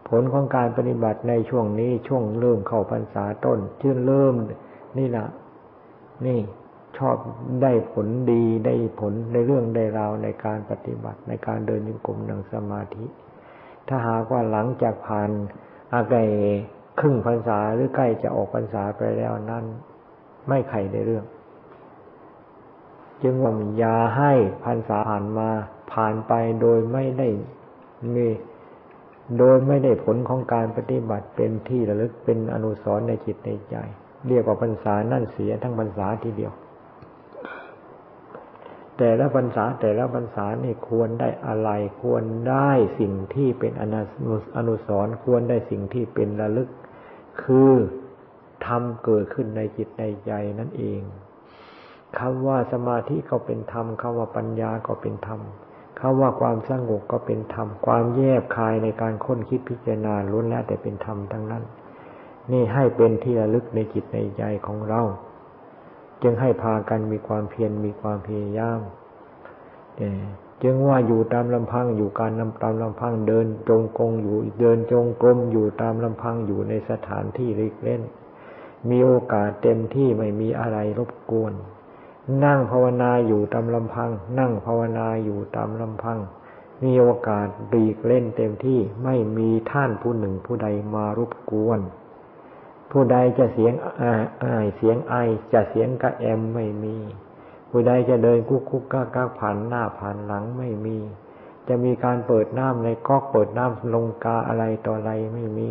[0.09, 4.35] ผลของการปฏิบัติในช่วงนี้ช่วงเริ่มเข้าพรรษาต้นชื่นเริ่ม
[4.99, 5.27] นี่ละ
[6.27, 6.41] นี่
[6.99, 7.17] ชอบ
[7.63, 13.05] ได้ผลดีได้ผลในเรื่องได้ราวในการปฏิบัติในการเดินยงกลมนั่งสมาธิ
[13.89, 15.31] ถ้าหากว่าหลังจากผ่าน
[15.93, 16.17] อาไก
[17.01, 19.65] ครึ่งพรรษาหรือใกล้จะออกพรรษาไปแล้วนั้น
[20.49, 21.25] ไม่ไข่ในเรื่อง
[23.23, 24.33] จึงว่าอย่าให้
[24.65, 25.49] พรรษาผ่านมา
[25.93, 27.29] ผ่านไปโดยไม่ได้
[28.15, 28.27] มี
[29.39, 33.77] โดยไม่ได้ผลของการปฏิบัติเป็นที่ระลึกเป็นอนุสรณ์ในจิตในใจ
[34.29, 36.53] เรียกว่าพรรษานั่นเสียทั้งพรรษาทีเดียว
[39.05, 41.71] แต่ละพรรษาแต่ละพรรษานี่ควรได้อะไร
[42.03, 43.73] ควรได้สิ่งที่เป็น
[44.57, 46.69] อนุสรควรได้สิ่งที่เป็นระลึก
[47.43, 47.73] คือ
[48.67, 51.01] ทำเกิดขึ้นในจิตในใจนั่นเอง
[52.19, 55.41] คำว่าสมาธิก็เป็นธรรมคำว่าปัญญาก็เป็นธรรม
[56.01, 61.63] คำว่าความสงบก็เป็นธรรม ความแยบคายในการค้นคิดพิจารณาล้วนแล้วแต่เป็นธรรมทั้งนั้น
[62.53, 65.03] นี่ให้เป็นที่ระลึกในจิตในใจของเรา
[66.23, 68.81] จึงให้พากันมีความเพียรมีความพยายาม
[70.63, 78.03] จึงว่าอยู่ตามลำพังอยู่การนำตามลำพังเดินจงกรมอยู่เดินจงกรมอยู่ตามลำพังอยู่ในสถานที่เล็กเล่น
[78.89, 81.53] มีโอกาสเต็มที่ไม่มีอะไรรบกวน
[82.45, 86.19] นั่งภาวนาอยู่ตามลำพัง นั่งภาวนาอยู่ตามลำพัง
[86.83, 91.81] มีโอกาสบีกเล่นเต็มที่ไม่มีท่านผู้หนึ่งผู้ใดมารบกวน
[92.93, 93.75] ผู้ใดจะเสียง
[94.43, 95.15] อายเสียงไอ
[95.53, 96.97] จะเสียงกระแอมไม่มี
[97.71, 100.99] ผู้ใดจะเดินคุกคุกก้าก้าผ่านหน้าผ่านหลังไม่มี
[101.69, 105.71] จะมีการเปิดน้ำในก๊อกเปิดน้ำลงกาอะไรต่ออะไรไม่มี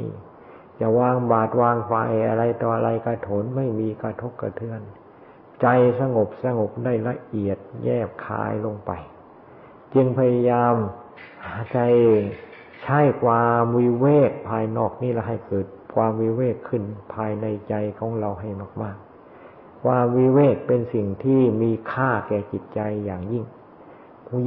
[0.80, 1.94] จะวางบาทวางไฟ
[2.30, 4.82] อะไรต่ออะไรกระโถนไม่มีกระทบกระเทือน
[5.62, 5.68] ใจ
[6.00, 8.92] สงบสงบได้ละเอียดแยบคายลงไป
[9.94, 10.76] จึงพยายาม
[11.74, 11.80] ใจ
[12.84, 18.50] ใช้ความวิเวกภายนอกนี่ละให้เกิด ความวิเวกขึ้นภายในใจของเราให้
[18.82, 23.46] มากๆความวิเวกเป็นสิ่งที่มีค่าแก่จิตใจอย่างยิ่ง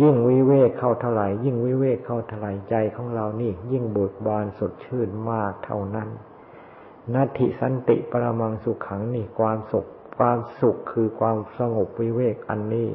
[0.03, 6.09] ยิ่งวิเวกเข้าเท่าไหร่ ยิ่งวิเวกเข้าเท่าไหร่ใจของเรานี่ ยิ่งเบิกบานสดชื่นมากเท่านั้น
[7.15, 9.87] นัตถิสันติปรมังสุขขังนี่ความสุข
[10.19, 12.89] ความสุขคือความสงบวิเวกอันนี้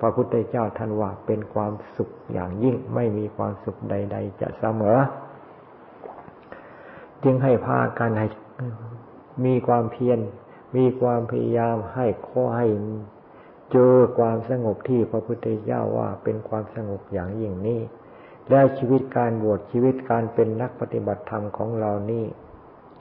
[0.00, 4.98] พระพุทธเจ้าท่านว่าเป็นความสุขอย่างยิ่งไม่มีความสุขใด ๆ จะเสมอ
[7.24, 8.26] จึงให้พากันให้
[9.44, 10.18] มีความเพียร
[10.76, 12.66] มีความพยายามให้ข้อให้
[13.72, 17.80] เจอความสงบที่พระพุทธเจ้าว่าเป็นความสงบอย่างยิ่งนี้
[18.50, 22.24] และชีวิตการบวชชีวิตการเป็นนักปฏิบัติธรรมของเรานี่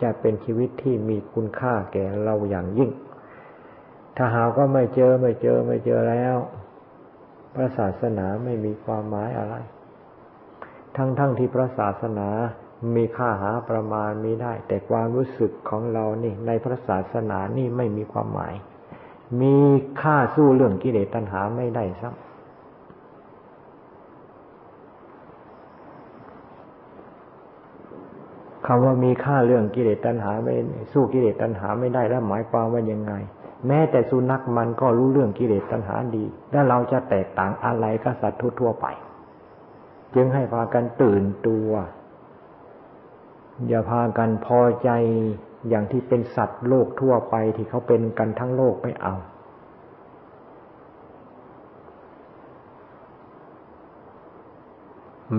[0.02, 2.91] จะเป็นชีวิตที่มีคุณค่าแก่เราอย่างยิ่ง
[4.16, 6.38] ถ้าหาก็ไม่เจอไม่เจอไม่เจอแล้ว
[7.54, 9.56] พระศาสนาไม่มีความหมายอะไร
[10.95, 12.30] ทั้งๆทที่พระศาสนา
[12.96, 18.54] มีค่าหาประมาณมีได้ แต่ความรู้สึกของเรานี่ในพระศาสนานี่ไม่มีความหมาย
[19.42, 19.56] มี
[20.02, 22.22] ค่าสู้เรื่องกิเลสตัณหาไม่ได้ซ้ำ
[28.68, 30.54] คำว่ามีค่าเรื่องกิเลสตัณหาไม่
[30.92, 33.14] สู้กิเลสตัณหาไม่ได้แล้วหมายความว่ายังไง
[33.68, 38.86] แม้แต่สุนัขมันก็รู้เรื่องกิเลสตัณหาดี แล้วเราจะแตกต่างอะไรกับสัตว์ทั่วไป
[40.16, 41.70] จึงให้พากันตื่นตัว
[43.68, 44.89] อย่าพากันพอใจ
[45.70, 49.16] อย่างที่เป็นสัตว์โลกทั่วไปที่เขาเป็นกันทั้งโลกไม่เอา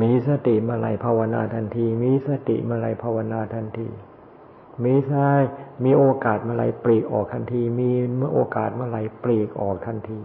[0.01, 3.89] มีสติมาลัยภาวนาทันที มีสติมาลัยภาวนาทันที
[4.85, 5.31] มีใช่
[5.85, 10.19] มีโอกาสมาลัยปลีกออกทันที มีเมื่อโอกาสมาลัยปลีกออกทันที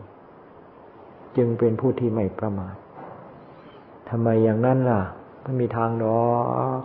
[1.38, 2.76] จึงเป็นผู้ที่ไม่ประมาท
[4.10, 5.02] ทำไมอย่างนั้นล่ะ
[5.42, 6.24] ไม่มีทางหรอ
[6.80, 6.82] ก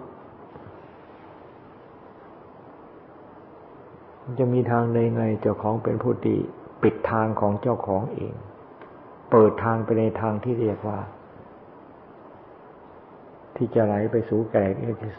[4.39, 6.37] จะมีทางใดไงเจ้าของเป็นผู้ดี
[6.83, 8.35] ปิดทางของเจ้าของเอง
[9.31, 10.99] เปิดทางไปในทางที่เรียกว่า
[13.57, 14.65] ที่จะไหลไปสู่แก่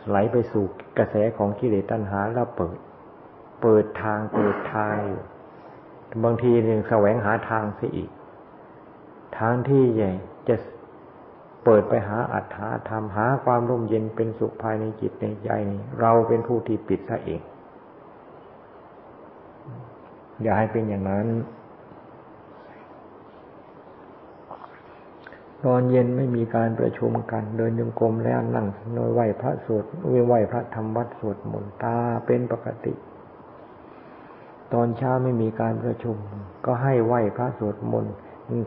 [0.09, 0.65] ไหลไปสู่
[0.97, 2.77] กระแสของกิเลสตัณหาแล้วเปิด
[3.61, 5.21] เปิดทางเปิดทางอยู่
[6.23, 8.09] บางทีหนึ่งแสวงหาทางเสียอีก
[9.39, 10.11] ทางที่ใหญ่
[10.47, 10.55] จะ
[11.65, 17.41] เปิดไปหาอัตถาธรรมหาความร่มเย็นเป็นสุขภายในจิตในใจนี้เราเป็นผู้ที่ปิดซะเอง
[20.41, 21.27] อย่าให้เป็นอย่างนั้น
[25.65, 28.67] ตอนเย็นไม่มีการประชุมกัน เดินยงกรมแล้วนั่ง
[28.97, 29.85] นอยไหวพระสวด
[30.27, 32.93] ไหวพระธรรมวัดสวดมนต์ตาเป็นปกติ
[34.73, 36.15] ตอนเช้าไม่มีการประชุม
[36.65, 38.13] ก็ให้ไหวพระสวดมนต์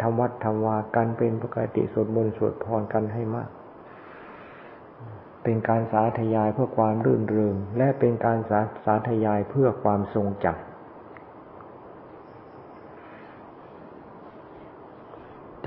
[0.03, 3.49] ทำวัดทำวากันเป็นปกติสวดมนต์สวดพรกันให้มาก
[5.43, 10.78] เป็นการสาธยายเพื่อความรื่นเริงและเป็นการสาสาธยายเพื่อความทรงจำ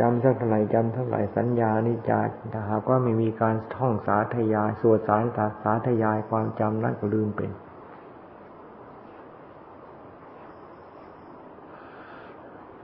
[0.02, 2.20] จำสักเท่าไหร่จำเท่าไหร่สัญญานิจา
[2.54, 7.52] ถ้าหากว่าไม่มีการท่องสาธยายสวดสารสาสาธยายความจำนั้นก็ลืมเป็น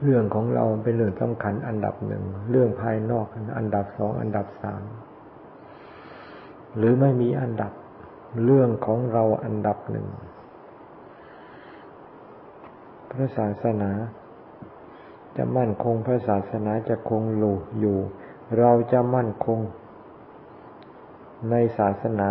[0.03, 3.25] เรื่องของเราเป็นเรื่องสำคัญอันดับหนึ่ง เรื่องภายนอก
[3.57, 4.81] อันดับสองอันดับสาม
[6.77, 7.71] หรือไม่มีอันดับ
[8.45, 10.07] เรื่องของเราอันดับหนึ่ง
[13.09, 13.91] พระศาสนา
[15.37, 17.97] จะมั่นคงพระศาสนาจะคงหลูอยู่
[18.59, 19.59] เราจะมั่นคง
[21.49, 22.29] ในศาสนา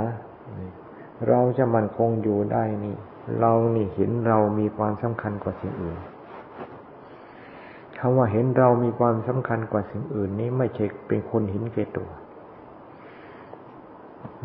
[1.29, 2.97] เราจะมั่นคงอยู่ได้นี่
[3.41, 5.99] เรานี่เห็นเรามีความสำคัญกว่าสิ่งอื่น
[7.99, 12.09] คำว่าเห็นเรามีความสำคัญกว่าสิ่งอื่น นี้ไม่ใช่เป็นคนเห็นแก่ตัว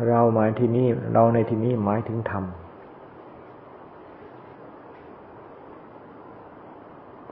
[0.08, 2.44] เราหมายที่นี่เราในที่นี้หมายถึงธรรม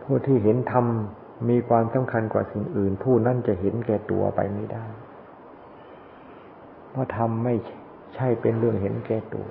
[0.03, 0.87] ผู้ที่เห็นธรรม
[1.49, 4.85] มีความสำคัญกว่าสิ่งอื่น ผู้นั้นจะเห็นแก่ตัวไปไม่ได้
[6.91, 7.55] เพราะธรรมไม่
[8.15, 9.49] ใช่เป็นเรื่องเห็นแก่ตัว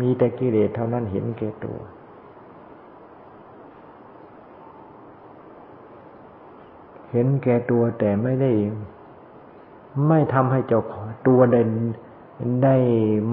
[0.00, 1.78] มีแต่กิเลสเท่านั้นเห็นแก่ตัว
[7.12, 8.52] เห็นแก่ตัวแต่ไม่ได้
[10.08, 10.82] ไม่ทำให้เจ้า
[11.28, 11.60] ตัวได้
[12.64, 12.76] ได้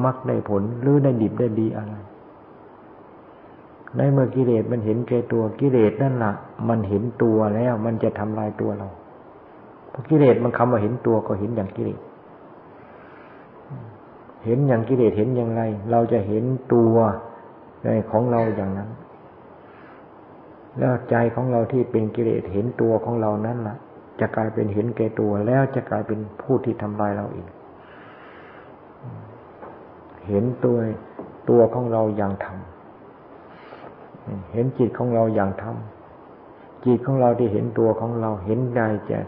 [0.04, 1.96] มักได้ผลหรือได้ดิบได้ดีอะไร
[3.98, 6.34] ในเมื่อกิเลสมันเห็นแก่ตัวกิเลสนั่นละ่ะ
[6.70, 8.88] มันเห็นตัวแล้ว มันจะทำลายตัวเรา
[9.90, 12.00] เพราะกิเลสมันคำว่าเห็นตัวก็เห็นอย่างกิเลส
[14.46, 16.96] เห็นอย่างกิเลสเห็นอย่างไร เราจะเห็นตัว
[17.84, 18.90] ในของเราอย่างนั้น
[20.78, 23.78] แล้วใจของเราที่เป็นกิเลสเห็นตัวของเรานั้นละ่ะ
[24.20, 27.48] จะกลายเป็นเห็นแก่ตัวแล้วจะกลายเป็นผู้ที่ทำลายเราเอง
[30.28, 30.78] เห็นตัว
[31.50, 32.58] ตัวของเราอย่างธรรม
[34.52, 35.76] เห็นจิตของเราอย่างธรรม
[36.86, 39.20] จิตของเราที่เห็นตัวของเราเห็นใจจะ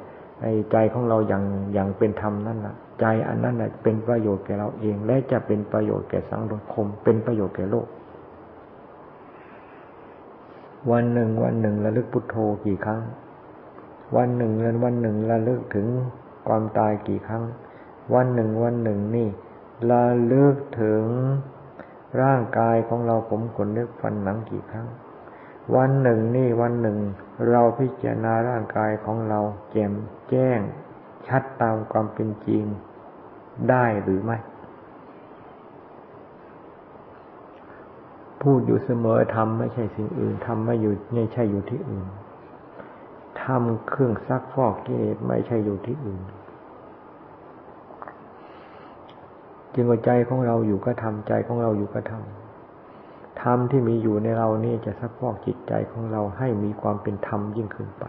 [0.72, 1.44] ใจของเราอย่าง
[1.74, 6.42] อย่างเป็นธรรมนั่นแหละใจอันนั้นแหละเป็นประโยชน์แก่เราเอง และจะเป็นประโยชน์แก่สัง
[6.74, 7.88] คม เป็นประโยชน์แก่โลก
[10.92, 12.36] วันหนึ่ง วันหนึ่งระลึกพุทโธ
[12.66, 13.02] กี่ครั้ง
[14.16, 15.88] วันหนึ่งเวันหนึ่งระลึกถึง
[16.48, 17.44] ความตายกี่ครั้ง
[18.14, 19.28] วันหนึ่งวันหนึ่งนี่
[19.92, 21.04] ระลึกถึง
[22.22, 24.88] ร่างกายของเราผมขนเล็บฟันหนังกี่ครั้ง
[25.76, 26.98] วันหนึ่งนี่วันหนึ่ง
[27.50, 29.40] เราพิจารณาร่างกายของเรา
[29.72, 29.94] แจ่ม
[30.30, 30.60] แจ้ง
[31.28, 32.64] ชัดตามความเป็นจริง
[33.70, 34.38] ได้หรือไม่
[38.42, 42.08] พูดอยู่เสมอทำไม่ใช่สิ่งอื่นทำไม่อยู่ไม่ใช่อยู่ที่อื่น
[43.44, 46.22] ทำเครื่องซักฟอกกิเลสไม่ใช่อยู่ที่อื่น
[49.76, 58.04] จึงว่าใจของเราอยู่ก็ทำใจของเราอยู่ก็ทำธรรมที่มีอยู่ในเรานี่จะซักฟอกจิตใจของเราให้มีความเป็นธรรมยิ่งขึ้นไป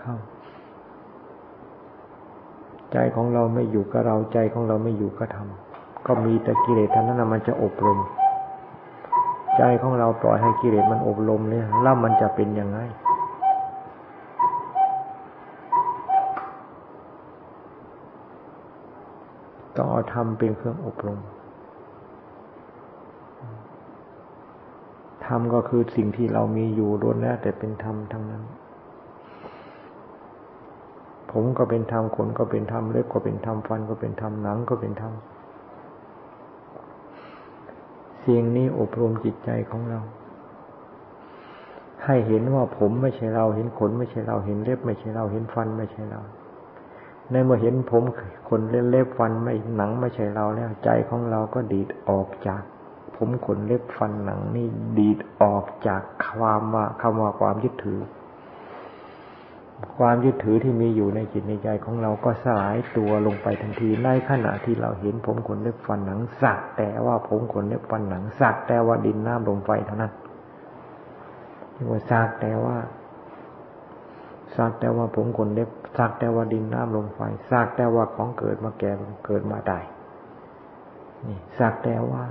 [0.00, 0.16] เข้า
[2.92, 7.98] ใจของเราไม่อยู่กับเราใจของเราไม่อยู่ก็ทำก็มีแต่กิเลสท่านั้นมันจะอบรม
[9.56, 12.78] ใจของเราปล่อยให้กิเลสมันอบรมเนี่ยแล้วมันจะเป็นยังไง
[19.80, 21.20] ต้องเอาธรรมเป็นเครื่องอบรม
[25.26, 28.42] ธรรมก็คือสิ่งที่เรามีอยู่ล้วนแล้วแต่เป็นธรรมทั้งนั้น
[31.32, 35.12] ผมก็เป็นธรรมขนก็เป็นธรรมเล็บก็เป็นธรรมฟันก็เป็นธรรมหนังก็เป็นธรรม
[38.24, 40.00] สิ่งนี้อบรมจิตใจของเรา
[42.04, 46.22] ให้เห็นว่าผมไม่ใช่เราเห็นขนไม่ใช่เราเห็นเล็บไม่ใช่เราเห็นฟันไม่ใช่เรา
[47.30, 48.02] ในเมื่อเห็นผม
[48.48, 48.60] ขน
[48.90, 52.62] เล็บฟันไม่หนังไม่ใช่เราแล้ว ใจของเราก็ดีดออกจาก
[53.16, 54.66] ผมขนเล็บฟันหนังนี่
[54.98, 56.02] ดีดออกจาก
[56.36, 58.00] ความว่าคำว่าความยึดถือ
[59.96, 70.12] ความยึดถือที่มีอยู่ในจิตในใจของเราก็สลายตัวลงไปทันทีในขณะที่เราเห็นผมขนเล็บฟันหนังสักแต่ว่าผมขนเล็บฟันหนังสักแต่ว่าดินน้ำลมไฟเท่านั้น
[71.74, 72.76] ที่ว่าสักแต่ว่า
[74.56, 77.20] สักแต่ว่าผมขนเล็บสักแต่ว่าดินน้ำลมไฟ
[77.50, 78.90] สักแต่ว่าของเกิดมาแก่
[79.26, 79.84] เกิดมาตาย
[81.26, 82.22] นี่สักแต่ว่า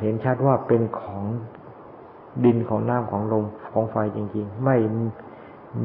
[0.00, 1.24] เห็นชัดว่าเป็นของ
[2.44, 4.76] ดินของน้ำของลมของไฟจริง ๆ ไม่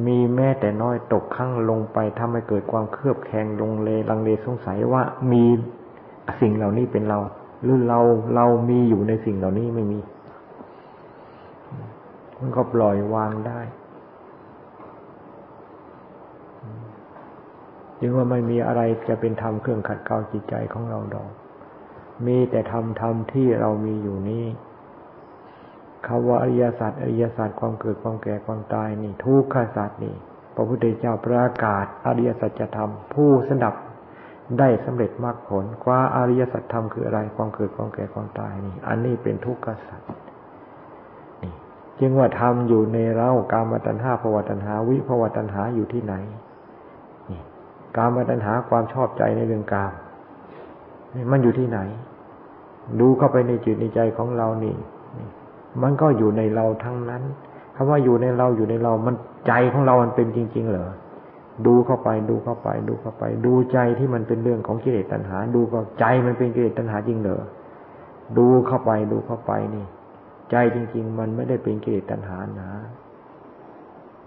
[0.05, 5.43] มีแม้แต่น้อยตกข้างลงไปทำให้เกิดความเครือบแคลงลงเลลังเลสงสัยว่ามี
[6.41, 7.19] สิ่งเหล่านี้เป็นเรา
[7.63, 7.99] หรือเรา
[8.35, 9.99] เรามีอยู่ในสิ่งเหล่านี้ไม่มี
[12.39, 13.59] มันก็ปล่อยวางได้
[17.99, 21.29] จึงว่าไม่มีอะไรจะเป็นธรรมเครื่องขัดเกลาจิตใจของเราดอก
[22.25, 24.45] มีแต่ธรรมธรรมที่เรามีอยู่นี้
[26.07, 30.15] คำว่าอริยสัจอริยสัจความเกิดความแก่ความตายนี่ ทุกขสัจนี่
[30.55, 33.75] พระพุทธเจ้าประกาศอริยสัจธรรม ผู้สดับ
[34.59, 40.01] ได้สำเร็จมรรคผลคว้าอริยสัจธรรมคืออะไรความเกิดความแก่ความตายนี่ อันนี้เป็นทุกขสัจ
[41.43, 41.53] นี่
[41.99, 46.15] จึงว่าธรรมอยู่ในเรากามตัณหาภวตัณหาวิภวตัณหาอยู่ที่ไหน
[47.99, 49.93] กามตัณหาความชอบใจในเรื่องกาม
[51.31, 51.79] มันอยู่ที่ไหน
[52.99, 54.75] ดูเข้าไปในจิตในใจของเรานี่
[55.81, 57.23] มันก็อยู่ในเราทั้งนั้น
[57.75, 59.15] คำว่าอยู่ในเราอยู่ในเรา มัน
[59.47, 60.89] ใจของเรามันเป็นจริง ๆ เหรอ
[61.65, 67.41] ดูเข้าไปดูเข้าไป ดูเข้าไป ดูใจที่มันเป็นเรื่องของกิเลสตัณหา ดูก็ใจมันเป็นกิเลสตัณหาจริงเหรอ
[68.37, 69.85] ดูเข้าไปดูเข้าไปนี่
[70.51, 72.69] ใจจริง ๆ มันไม่ได้เป็นกิเลสตัณหานะ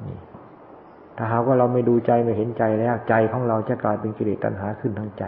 [0.07, 0.19] นี่
[1.17, 5.25] ถ้าหากว่าเราไม่ดูใจไม่เห็นใจแล้วใจของเราจะกลายเป็นกิเลสตัณหาขึ้นทั้งใจ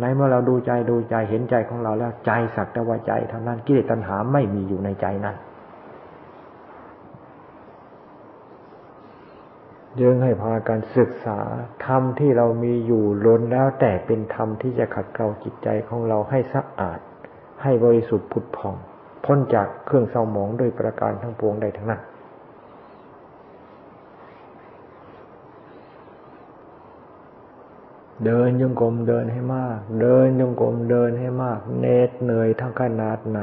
[0.00, 5.36] ในเมื่อเราดูใจดูใจเห็นใจของเราแล้วใจสักแต่ว่าใจเท่านั้นกิเลสตัณหาไม่มีอยู่ในใจนั้น
[10.00, 11.38] ยังให้พาการศึกษา
[11.86, 16.98] ธรรมที่เรามีอยู่ล้นแล้วแต่เป็นธรรมที่จะขัดเกลาจิตใจของเราให้สะอาด
[17.62, 18.76] ให้บริสุทธิ์ผุดผ่อง
[19.24, 22.00] พ้นจากเครื่องเศร้าหมองด้วยประการทั้งปวงได้ทั้งนั้น
[28.26, 33.40] เดินยงกลมเดินให้มาก เดินยงกลมเดินให้มากเหน็ดเหนื่อยทั้งขนาดไหน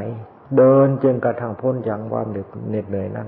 [0.58, 2.36] เดินจนกระทั่งพ้นจากความเห
[2.74, 3.28] น็ดเหนื่อยนั้น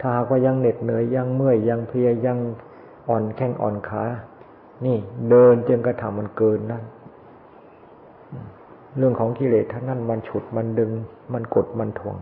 [0.00, 2.38] ถ้าก็ยังเหน็ดเหนื่อยยังเมื่อยยังเพียยัง
[3.08, 4.04] อ่อนแข้งอ่อนขา
[4.84, 4.98] นี่
[5.30, 6.82] เดินจนกระทั่งมันเกินนั้น
[8.96, 10.90] เรื่องของกิเลสท่านั้นมันฉุดมันดึง
[11.32, 12.16] มันกดมันทวง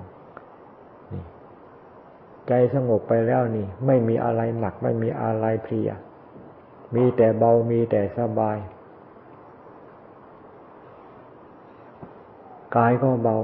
[2.49, 5.91] ใจสงบไปแล้วนี่ ไม่มีอะไรหนักไม่มีอะไรเพลีย
[6.95, 8.57] มีแต่เบามีแต่สบาย
[12.77, 13.37] กายก็เบา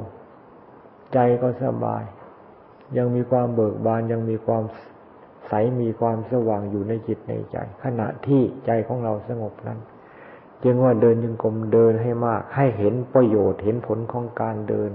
[1.13, 2.03] ใจก็สบาย
[2.97, 4.63] ยังมีความเบิกบานยังมีความ
[5.49, 9.79] ใสมีความสว่างอยู่ในจิตในใจ ขณะที่ใจของเราสงบนั้น
[10.65, 14.91] จึงว่าเดินยังกลมเดินให้มาก ให้เห็นประโยชน์เห็นผลของการเดิน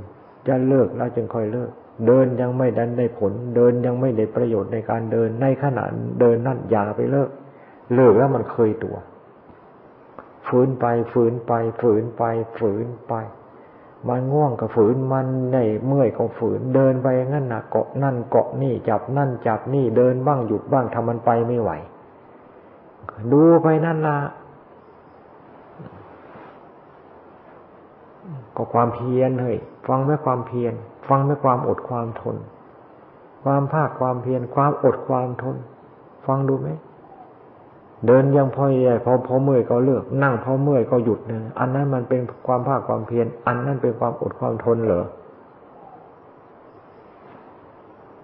[0.47, 1.72] จะเลิกแล้วจึงค่อยเลิก
[2.08, 5.84] เดินยังไม่ดันได้ผล เดินยังไม่ได้ประโยชน์ในการเดิน ในขณะ
[6.20, 7.30] เดินนั่นอย่าไปเลิก
[7.93, 8.97] เลิกแล้วมันเคยตัว
[10.47, 12.23] ฝืนไปฝืนไป ฝืนไป
[12.57, 13.13] ฝืนไป
[14.09, 15.57] มันง่วงก็ฝืนมันใน
[15.88, 21.71] เมื่อยก็ฝืนเดินไปงั้นนะเกาะนั่นเกาะนี่จับนั่นจับนี่เดินบ้างหยุดบ้างทำมันไปไม่ไหว
[23.31, 24.17] ดูไปนั่นละ
[28.55, 29.57] ก็ความเพียรเฮ้ย
[29.88, 30.73] ฟังไม่ความเพียร
[31.09, 32.38] ฟังไม่ความอดความทน
[33.43, 35.57] ความภาคความเพียรความอดความทน
[36.27, 36.69] ฟังดูไหม
[38.07, 45.05] เดินยังพอใหญ่พอพอเมื่อยก็เลิก นั่งพอเมื่อยก็หยุดนะอันนั้นมันเป็นความภาคความเพียรอันนั้นเป็นความอดความทนเหรอ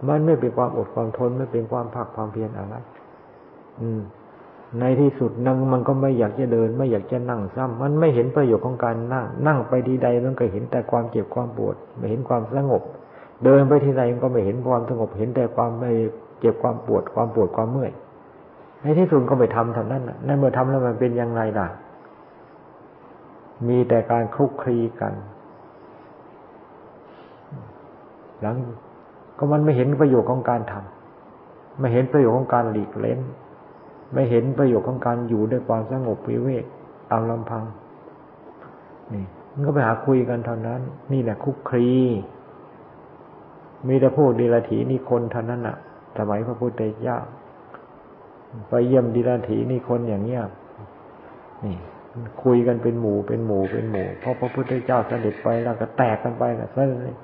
[0.07, 2.76] มันไม่เป็นความอดความทนไม่เป็นความภาคความเพียรอะไร
[3.82, 4.01] อืม
[4.80, 12.82] ในที่สุดนั่งมันก็ไม่อยากจะเดิน ไม่อยากจะนั่งซ้ำมันไม่เห็นประโยชน์ของการนั่ง นั่งไปที่ใดมันก็เห็นแต่ความเจ็บความปวด ไม่เห็นความสงบ
[13.43, 15.91] เดินไปที่ใดมันก็ไม่เห็นความสงบ เห็นแต่ความไม่
[16.39, 17.91] เจ็บความปวด ความปวดความเมื่อย
[18.82, 21.68] ในที่สุดก็ไปทำเท่านั้นในเมื่อทำแล้วมันเป็นยังไงล่ะ
[23.68, 25.14] มีแต่การคลุกคลีกัน
[28.42, 28.56] หลัง
[29.38, 33.20] ก็มันไม่เห็นประโยชน์ของการทำไม่เห็นประโยชน์ของการหลีกเล้น
[34.14, 36.66] ไม่เห็นประโยชน์ของการอยู่ด้วยความสงบวิเวก
[37.12, 37.64] ตามลำพัง
[39.14, 41.90] นี่มันก็ไปหาคุยกันเท่านั้น นี่แหละคุกคลี
[43.88, 45.78] มีแต่พวกเดีลถีนี่คนเท่านั้นน่ะ
[46.18, 47.18] สมัยพระพุทธเจ้า
[48.70, 50.43] ไปเยี่ยมดีลถีนี่คนอย่างเงี้ย
[51.66, 51.76] นี่
[52.43, 57.16] คุยกันเป็นหมู่เป็นหมู่เป็นหมู่เพราะพระพุทธเจ้าเสด็จไปแล้วก็แตกกันไปนะซะเลย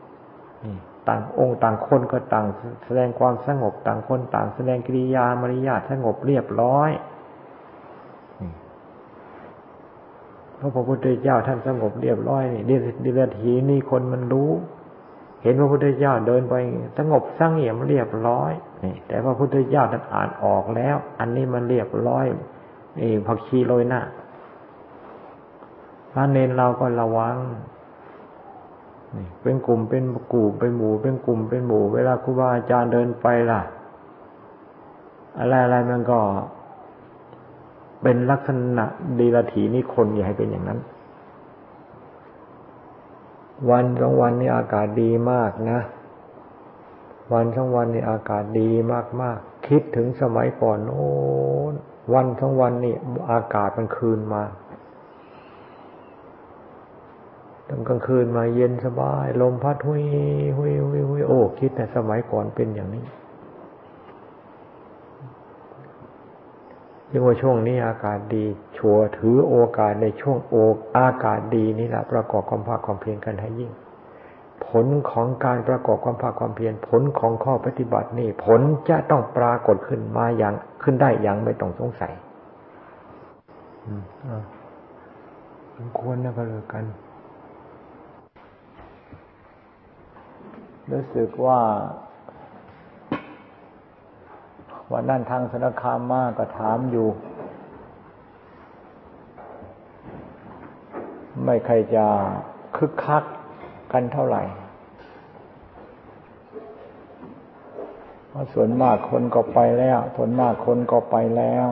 [0.63, 0.75] นี่
[1.07, 2.45] ต่างองค์ต่างคนก็ต่าง
[2.85, 6.91] แสดงความสงบต่างคนต่างแสดงกิริยามารยาทสงบเรียบร้อย
[10.57, 12.63] เพราะพระพุทธเจ้าท่านสงบเรียบร้อยนี่
[13.05, 14.51] ดิลถีนี่คนมันรู้
[15.47, 16.55] ห็นพระพุทธเจ้าเดินไป
[16.97, 18.51] สงบสงเงียมเรียบร้อย
[18.83, 22.25] นี่แต่พระพุทธเจ้าท่านอ่านออกแล้ว อันนี้มันเรียบร้อย
[22.99, 24.01] นี่ผักชีโรยหน้า
[26.11, 27.35] พระเนนเราก็ระวัง
[29.15, 33.61] นี่เป็นกลุ่มเป็นกลุ่มเป็นหมู่ เป็นกลุ่มเป็นหมู่ เวลาครูบาอาจารย์เดินไปล่ะ
[35.39, 36.19] อะไรอะไรมันก็
[38.03, 38.85] เป็นลักษณะ
[39.19, 40.79] ดีลถีนี่คนอย่าให้เป็นอย่างนั้น
[43.71, 45.79] วันสองวันนี้อากาศดีมากนะ
[47.33, 51.05] วันสองวันนี้อากาศดีมากมากคิดถึงสมัยก่อนโอ้
[52.13, 52.95] วันสองวันนี่
[53.31, 54.43] อากาศมันคืนมา
[57.67, 60.03] ตอนกลางคืนมาเย็นสบาย ลมพัดหุย
[60.57, 63.05] หุยหุยหุยโอ้คิดแต่สมัยก่อนเป็นอย่างนี้
[67.11, 68.45] ยังว่าช่วงนี้อากาศดี
[68.77, 73.71] ชัวถือโอกาสในช่วงโอกอากาศดีนี่แหละประกอบความภาคความเพียรกันให้ยิ่ง
[74.67, 80.53] ผลของการประกอบความภาคความเพียรผลของข้อปฏิบัตินี่ ผลจะต้องปรากฏขึ้นมาอย่าง
[80.83, 82.13] ขึ้นได้อย่างไม่ต้องสงสัย
[83.85, 84.43] อืมอ่า
[85.99, 86.85] ควรนะก็เลยกัน
[90.91, 91.59] รู้สึกว่า
[94.93, 97.07] วันนั้นทางสนคามมากก็ถามอยู่
[101.43, 102.05] ไม่ใครจะ
[102.77, 103.23] คึกคัก
[103.91, 104.43] กันเท่าไหร่
[108.29, 111.67] เพราะส่วนมากคนก็ไปแล้วส่วนมากคนก็ไปแล้ว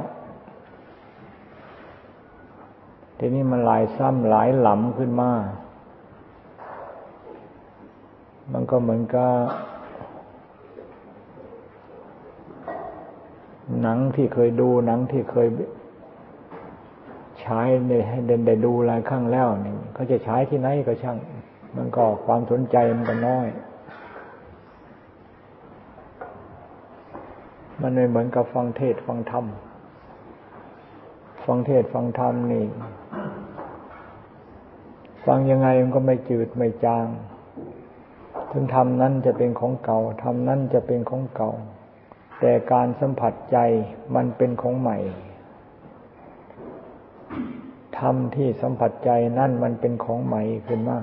[3.17, 5.31] ทีนี้มันหลายซ้ำหลายหลำขึ้นมา
[8.51, 9.31] มันก็เหมือนกับ
[13.81, 15.47] หนังที่เคยดูหนังที่เคย
[17.41, 17.61] ใช้
[18.09, 21.17] ให้เดินได้ดูหลายครั้งแล้วนี่เขาจะใช้ที่ไหนก็ช่าง
[21.75, 23.47] มันก็ความสนใจมันก็น้อย
[27.81, 29.45] มันไม่เหมือนกับฟังเทศฟังธรรม
[31.45, 32.65] ฟังเทศฟังธรรมนี่
[35.25, 37.07] ฟังยังไงมันก็ไม่จืดไม่จาง
[38.51, 41.51] ถึงธรรมนั้นจะเป็นของเก่าธรรมนั้นจะเป็นของเก่า
[42.39, 43.57] แต่การสัมผัสใจ
[44.15, 44.97] มันเป็นของใหม่
[47.99, 49.09] ธรรมที่สัมผัสใจ
[49.39, 50.97] นั่นมันเป็นของใหม่ขึ้นมา